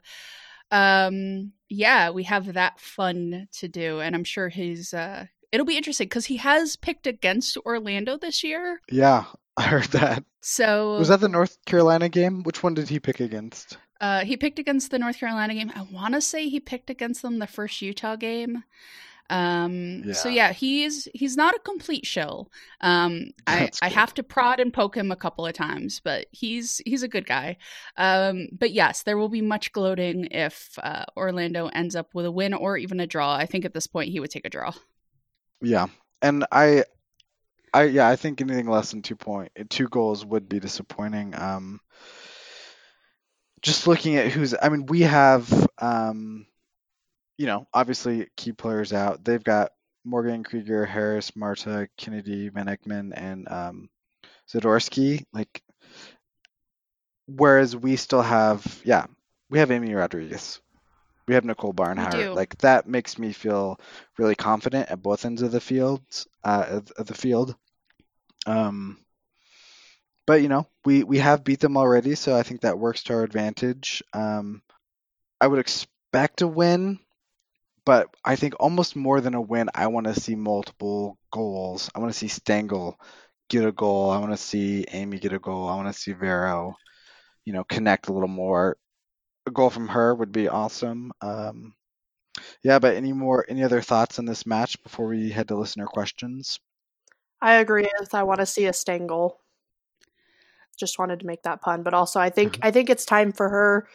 [0.71, 4.93] um, yeah, we have that fun to do, and I'm sure he's.
[4.93, 8.81] Uh, it'll be interesting because he has picked against Orlando this year.
[8.89, 9.25] Yeah,
[9.57, 10.23] I heard that.
[10.41, 12.43] So was that the North Carolina game?
[12.43, 13.77] Which one did he pick against?
[14.01, 15.71] Uh, he picked against the North Carolina game.
[15.75, 18.63] I want to say he picked against them the first Utah game.
[19.29, 20.13] Um, yeah.
[20.13, 22.49] So yeah, he's he's not a complete shill.
[22.81, 26.81] Um, I, I have to prod and poke him a couple of times, but he's
[26.85, 27.57] he's a good guy.
[27.97, 32.31] Um, but yes, there will be much gloating if uh, Orlando ends up with a
[32.31, 33.35] win or even a draw.
[33.35, 34.73] I think at this point he would take a draw.
[35.61, 35.87] Yeah,
[36.21, 36.83] and I,
[37.73, 41.35] I yeah, I think anything less than two point two goals would be disappointing.
[41.35, 41.79] Um,
[43.61, 46.45] just looking at who's, I mean, we have um
[47.39, 49.23] you know, obviously key players out.
[49.23, 49.71] They've got
[50.03, 53.89] Morgan Krieger, Harris, Marta, Kennedy, Van Egmond, and um,
[54.53, 55.23] Zadorsky.
[55.31, 55.63] Like,
[57.27, 59.05] whereas we still have, yeah,
[59.49, 60.59] we have Amy Rodriguez.
[61.29, 62.33] We have Nicole Barnhart.
[62.33, 63.79] Like that makes me feel
[64.17, 67.55] really confident at both ends of the fields, uh, of, of the field.
[68.47, 68.97] Um,
[70.25, 73.13] but you know, we we have beat them already, so I think that works to
[73.13, 74.01] our advantage.
[74.11, 74.63] Um,
[75.39, 76.97] I would expect a win,
[77.85, 81.91] but I think almost more than a win, I want to see multiple goals.
[81.93, 82.99] I want to see Stengel
[83.49, 84.09] get a goal.
[84.09, 85.69] I want to see Amy get a goal.
[85.69, 86.75] I want to see Vero,
[87.45, 88.77] you know, connect a little more.
[89.45, 91.11] A goal from her would be awesome.
[91.21, 91.73] Um,
[92.63, 95.87] yeah, but any more, any other thoughts on this match before we head to listener
[95.87, 96.59] questions?
[97.41, 99.39] I agree with I want to see a Stengel.
[100.77, 102.59] Just wanted to make that pun, but also I think Mhm.
[102.63, 103.87] I think it's time for her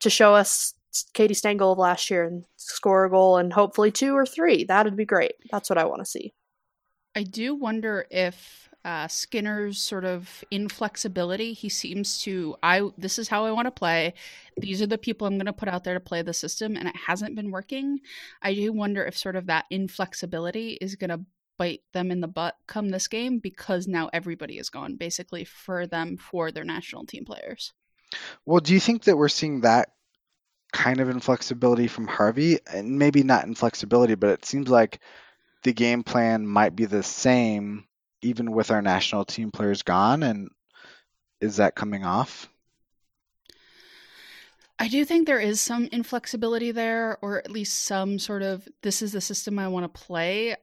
[0.00, 0.74] to show us
[1.12, 4.64] Katie Stengel of last year and score a goal and hopefully two or three.
[4.64, 5.34] That'd be great.
[5.50, 6.32] That's what I want to see.
[7.14, 11.52] I do wonder if uh, Skinner's sort of inflexibility.
[11.52, 14.14] He seems to I this is how I want to play.
[14.56, 16.86] These are the people I'm going to put out there to play the system, and
[16.86, 17.98] it hasn't been working.
[18.40, 21.20] I do wonder if sort of that inflexibility is going to
[21.58, 25.88] bite them in the butt come this game because now everybody is gone basically for
[25.88, 27.72] them for their national team players.
[28.44, 29.88] Well, do you think that we're seeing that
[30.72, 32.60] kind of inflexibility from Harvey?
[32.72, 35.00] And maybe not inflexibility, but it seems like
[35.64, 37.86] the game plan might be the same
[38.26, 40.22] even with our national team players gone.
[40.22, 40.50] And
[41.40, 42.48] is that coming off?
[44.78, 49.00] I do think there is some inflexibility there, or at least some sort of this
[49.00, 50.56] is the system I want to play.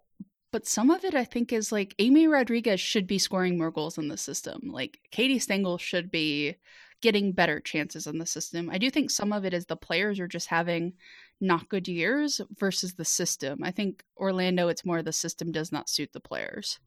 [0.51, 3.97] But some of it, I think, is like Amy Rodriguez should be scoring more goals
[3.97, 4.69] in the system.
[4.71, 6.57] Like Katie Stengel should be
[7.01, 8.69] getting better chances in the system.
[8.69, 10.93] I do think some of it is the players are just having
[11.41, 13.63] not good years versus the system.
[13.63, 16.79] I think Orlando, it's more the system does not suit the players.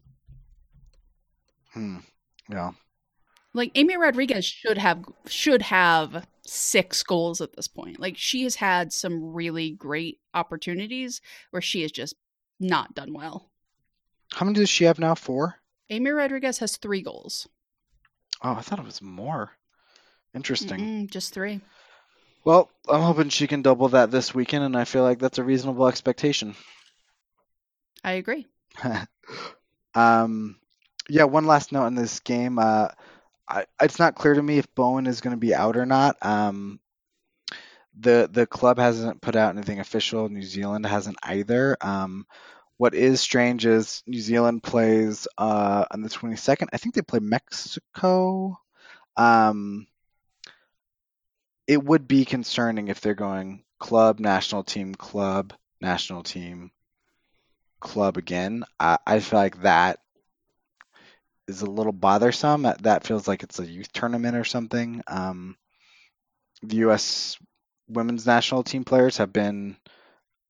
[1.76, 1.98] Hmm.
[2.48, 2.70] Yeah.
[3.52, 8.00] Like Amy Rodriguez should have should have six goals at this point.
[8.00, 11.20] Like she has had some really great opportunities
[11.50, 12.14] where she has just
[12.58, 13.50] not done well.
[14.32, 15.14] How many does she have now?
[15.14, 15.56] Four?
[15.90, 17.46] Amy Rodriguez has three goals.
[18.42, 19.50] Oh, I thought it was more.
[20.34, 20.80] Interesting.
[20.80, 21.60] Mm-mm, just three.
[22.44, 25.44] Well, I'm hoping she can double that this weekend, and I feel like that's a
[25.44, 26.54] reasonable expectation.
[28.02, 28.46] I agree.
[29.94, 30.56] um,
[31.08, 32.58] yeah, one last note on this game.
[32.58, 32.88] Uh,
[33.48, 36.16] I, it's not clear to me if Bowen is going to be out or not.
[36.24, 36.80] Um,
[37.98, 40.28] the the club hasn't put out anything official.
[40.28, 41.76] New Zealand hasn't either.
[41.80, 42.26] Um,
[42.76, 46.68] what is strange is New Zealand plays uh, on the 22nd.
[46.72, 48.58] I think they play Mexico.
[49.16, 49.86] Um,
[51.66, 56.70] it would be concerning if they're going club, national team, club, national team,
[57.80, 58.64] club again.
[58.78, 60.00] I, I feel like that
[61.48, 62.62] is a little bothersome.
[62.62, 65.02] That, that feels like it's a youth tournament or something.
[65.06, 65.56] Um,
[66.62, 67.36] the U.S.
[67.88, 69.76] women's national team players have been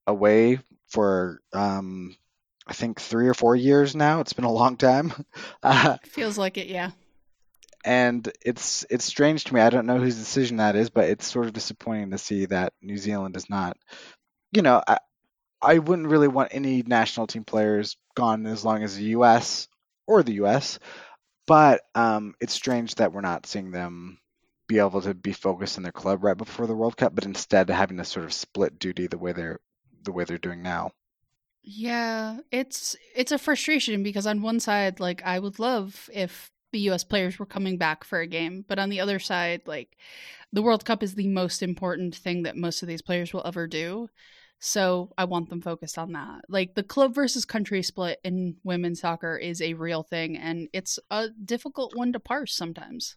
[0.07, 2.15] away for um,
[2.65, 4.21] I think three or four years now.
[4.21, 5.13] It's been a long time.
[5.63, 6.91] Uh, Feels like it, yeah.
[7.83, 9.61] and it's it's strange to me.
[9.61, 12.73] I don't know whose decision that is, but it's sort of disappointing to see that
[12.81, 13.77] New Zealand is not.
[14.53, 14.99] You know, I
[15.61, 19.67] I wouldn't really want any national team players gone as long as the U.S.
[20.07, 20.79] or the U.S.
[21.45, 24.19] But um, it's strange that we're not seeing them
[24.67, 27.69] be able to be focused in their club right before the World Cup, but instead
[27.69, 29.59] having to sort of split duty the way they're
[30.03, 30.91] the way they're doing now.
[31.63, 36.79] Yeah, it's it's a frustration because on one side, like I would love if the
[36.91, 39.97] US players were coming back for a game, but on the other side, like
[40.51, 43.67] the World Cup is the most important thing that most of these players will ever
[43.67, 44.09] do.
[44.59, 46.41] So I want them focused on that.
[46.49, 50.99] Like the club versus country split in women's soccer is a real thing and it's
[51.11, 53.15] a difficult one to parse sometimes.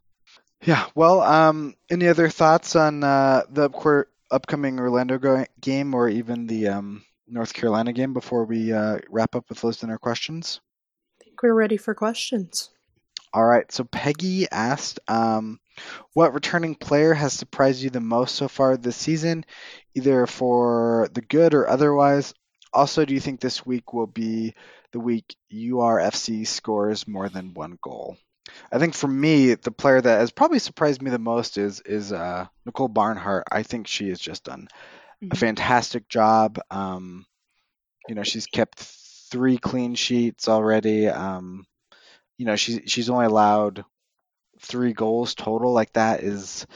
[0.62, 0.86] Yeah.
[0.95, 6.47] Well, um, any other thoughts on uh, the upcourt, upcoming Orlando go- game or even
[6.47, 10.61] the um, North Carolina game before we uh, wrap up with listener questions?
[11.20, 12.70] I think we're ready for questions.
[13.32, 13.70] All right.
[13.72, 15.61] So Peggy asked, um,
[16.14, 19.45] what returning player has surprised you the most so far this season,
[19.95, 22.35] either for the good or otherwise?
[22.72, 24.55] Also, do you think this week will be
[24.93, 28.16] the week URFC scores more than one goal?
[28.72, 32.12] I think for me, the player that has probably surprised me the most is is
[32.12, 33.45] uh, Nicole Barnhart.
[33.51, 34.68] I think she has just done
[35.31, 35.37] a Mhm.
[35.37, 36.59] fantastic job.
[36.70, 37.26] Um,
[38.09, 41.09] you know, she's kept three clean sheets already.
[41.09, 41.66] Um,
[42.39, 43.85] you know, she's she's only allowed
[44.61, 45.73] three goals total.
[45.73, 46.67] Like that is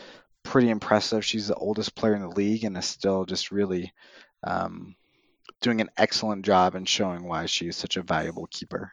[0.43, 1.24] pretty impressive.
[1.24, 3.93] She's the oldest player in the league and is still just really
[4.43, 4.95] um,
[5.61, 8.93] doing an excellent job and showing why she's such a valuable keeper.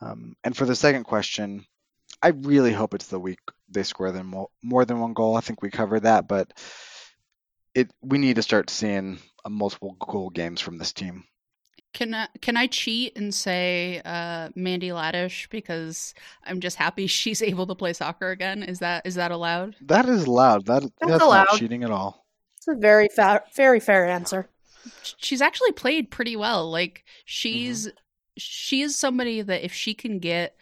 [0.00, 1.66] Um, and for the second question,
[2.22, 3.38] I really hope it's the week
[3.68, 5.36] they score them mo- more than one goal.
[5.36, 6.52] I think we covered that, but
[7.74, 11.24] it we need to start seeing a multiple goal games from this team.
[11.92, 16.14] Can I, can I cheat and say uh, Mandy Laddish because
[16.44, 18.62] I'm just happy she's able to play soccer again?
[18.62, 19.76] Is that is that allowed?
[19.82, 20.66] That is loud.
[20.66, 21.46] That that's, allowed.
[21.50, 22.26] not cheating at all.
[22.56, 24.48] It's a very fa- very fair answer.
[25.18, 26.70] She's actually played pretty well.
[26.70, 27.88] Like she's
[28.36, 30.56] she is somebody that if she can get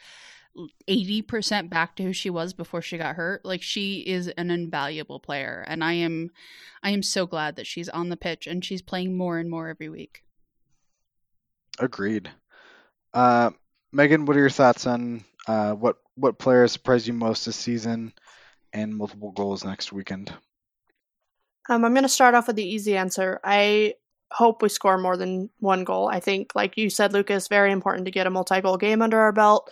[0.89, 5.21] 80% back to who she was before she got hurt like she is an invaluable
[5.21, 6.31] player and i am
[6.83, 9.69] i am so glad that she's on the pitch and she's playing more and more
[9.69, 10.25] every week
[11.79, 12.31] Agreed.
[13.15, 13.51] Uh,
[13.93, 18.13] Megan, what are your thoughts on uh, what what player surprised you most this season
[18.73, 20.33] and multiple goals next weekend?
[21.69, 23.41] Um, I'm going to start off with the easy answer.
[23.45, 23.95] I
[24.31, 26.09] hope we score more than one goal.
[26.09, 29.19] I think, like you said, Lucas, very important to get a multi goal game under
[29.19, 29.71] our belt,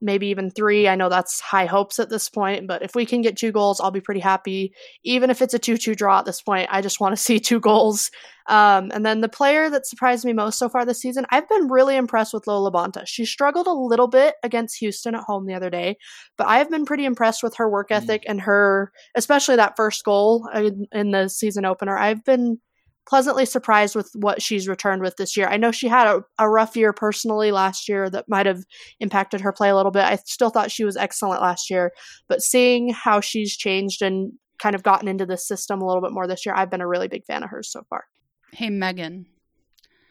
[0.00, 0.88] maybe even three.
[0.88, 3.80] I know that's high hopes at this point, but if we can get two goals,
[3.80, 4.74] I'll be pretty happy.
[5.04, 7.40] Even if it's a 2 2 draw at this point, I just want to see
[7.40, 8.10] two goals.
[8.48, 11.68] Um, and then the player that surprised me most so far this season, I've been
[11.68, 13.02] really impressed with Lo LaBonta.
[13.06, 15.96] She struggled a little bit against Houston at home the other day,
[16.38, 20.48] but I've been pretty impressed with her work ethic and her, especially that first goal
[20.54, 21.98] in, in the season opener.
[21.98, 22.60] I've been
[23.06, 25.46] pleasantly surprised with what she's returned with this year.
[25.48, 28.64] I know she had a, a rough year personally last year that might have
[29.00, 30.04] impacted her play a little bit.
[30.04, 31.92] I still thought she was excellent last year,
[32.28, 36.12] but seeing how she's changed and kind of gotten into the system a little bit
[36.12, 38.04] more this year, I've been a really big fan of hers so far.
[38.52, 39.26] hey megan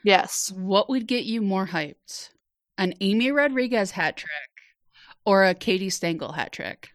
[0.03, 0.51] Yes.
[0.51, 2.29] what would get you more hyped
[2.77, 4.29] an amy rodriguez hat trick
[5.25, 6.89] or a katie stengel hat trick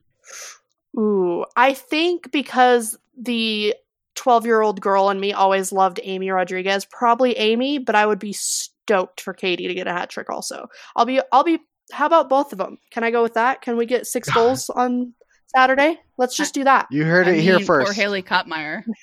[0.98, 3.74] Ooh, I think because the
[4.20, 8.18] 12 year old girl in me always loved Amy Rodriguez, probably Amy, but I would
[8.18, 10.66] be stoked for Katie to get a hat trick also.
[10.94, 11.58] I'll be, I'll be,
[11.90, 12.76] how about both of them?
[12.90, 13.62] Can I go with that?
[13.62, 15.14] Can we get six goals on
[15.46, 15.98] Saturday?
[16.18, 16.86] Let's just do that.
[16.90, 17.86] You heard I it here first.
[17.86, 18.82] Poor Haley Kopmeyer.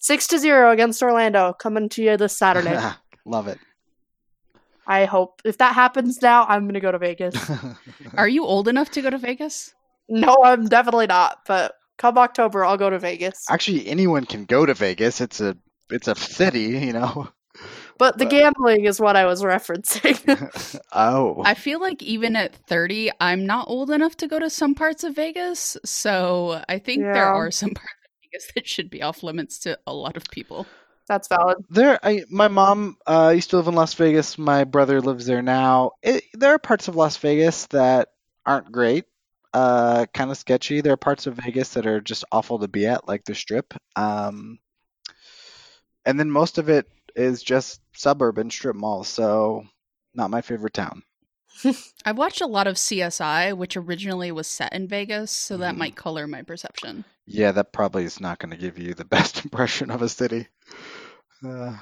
[0.00, 2.78] Six to zero against Orlando coming to you this Saturday.
[3.24, 3.58] Love it.
[4.86, 7.34] I hope if that happens now, I'm going to go to Vegas.
[8.14, 9.74] Are you old enough to go to Vegas?
[10.08, 13.44] no, I'm definitely not, but come October, I'll go to Vegas.
[13.50, 15.20] Actually, anyone can go to Vegas.
[15.20, 15.56] It's a
[15.90, 17.28] it's a city, you know.
[17.98, 20.80] But the but- gambling is what I was referencing.
[20.92, 24.74] oh, I feel like even at 30, I'm not old enough to go to some
[24.74, 25.76] parts of Vegas.
[25.84, 29.78] So I think there are some parts of Vegas that should be off limits to
[29.86, 30.66] a lot of people.
[31.08, 31.64] That's valid.
[31.70, 31.98] there.
[32.02, 34.36] I my mom uh, used to live in Las Vegas.
[34.36, 35.92] My brother lives there now.
[36.02, 38.08] It, there are parts of Las Vegas that
[38.44, 39.06] aren't great.
[39.54, 40.80] Uh, kind of sketchy.
[40.80, 43.74] There are parts of Vegas that are just awful to be at, like the Strip.
[43.96, 44.58] Um,
[46.04, 46.86] and then most of it
[47.16, 49.08] is just suburban strip malls.
[49.08, 49.64] So,
[50.14, 51.02] not my favorite town.
[52.04, 55.78] I've watched a lot of CSI, which originally was set in Vegas, so that Mhm.
[55.78, 57.04] might color my perception.
[57.26, 60.48] Yeah, that probably is not going to give you the best impression of a city.
[61.44, 61.76] Uh,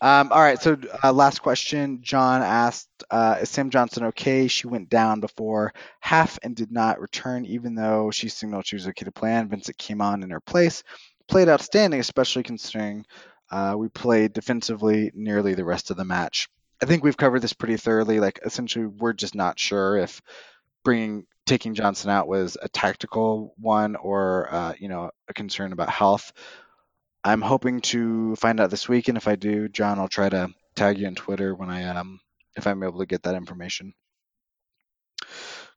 [0.00, 2.00] um, all right, so uh, last question.
[2.02, 4.48] John asked, uh, "Is Sam Johnson okay?
[4.48, 8.86] She went down before half and did not return, even though she signaled she was
[8.88, 9.34] okay to play.
[9.34, 10.82] And Vincent came on in her place,
[11.26, 13.04] played outstanding, especially considering
[13.50, 16.48] uh, we played defensively nearly the rest of the match.
[16.82, 18.20] I think we've covered this pretty thoroughly.
[18.20, 20.22] Like, essentially, we're just not sure if
[20.84, 25.90] bringing taking Johnson out was a tactical one or uh, you know a concern about
[25.90, 26.32] health.
[27.24, 30.48] I'm hoping to find out this week, and if I do, John, I'll try to
[30.76, 32.20] tag you on Twitter when I um
[32.56, 33.94] if I'm able to get that information.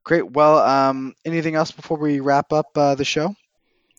[0.04, 0.32] Great.
[0.32, 3.36] Well, um, anything else before we wrap up uh, the show?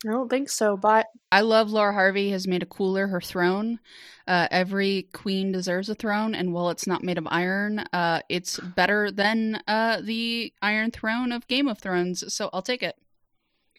[0.05, 3.79] I don't think so, but I love Laura Harvey has made a cooler her throne.
[4.27, 8.59] Uh, every queen deserves a throne, and while it's not made of iron, uh, it's
[8.59, 12.33] better than uh, the Iron Throne of Game of Thrones.
[12.35, 12.97] So I'll take it.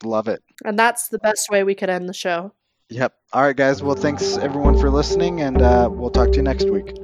[0.03, 0.41] Love it.
[0.66, 2.53] and that's the best way we could end the show.
[2.93, 3.15] Yep.
[3.33, 3.81] All right, guys.
[3.81, 6.95] Well, thanks everyone for listening, and uh, we'll talk to you next week.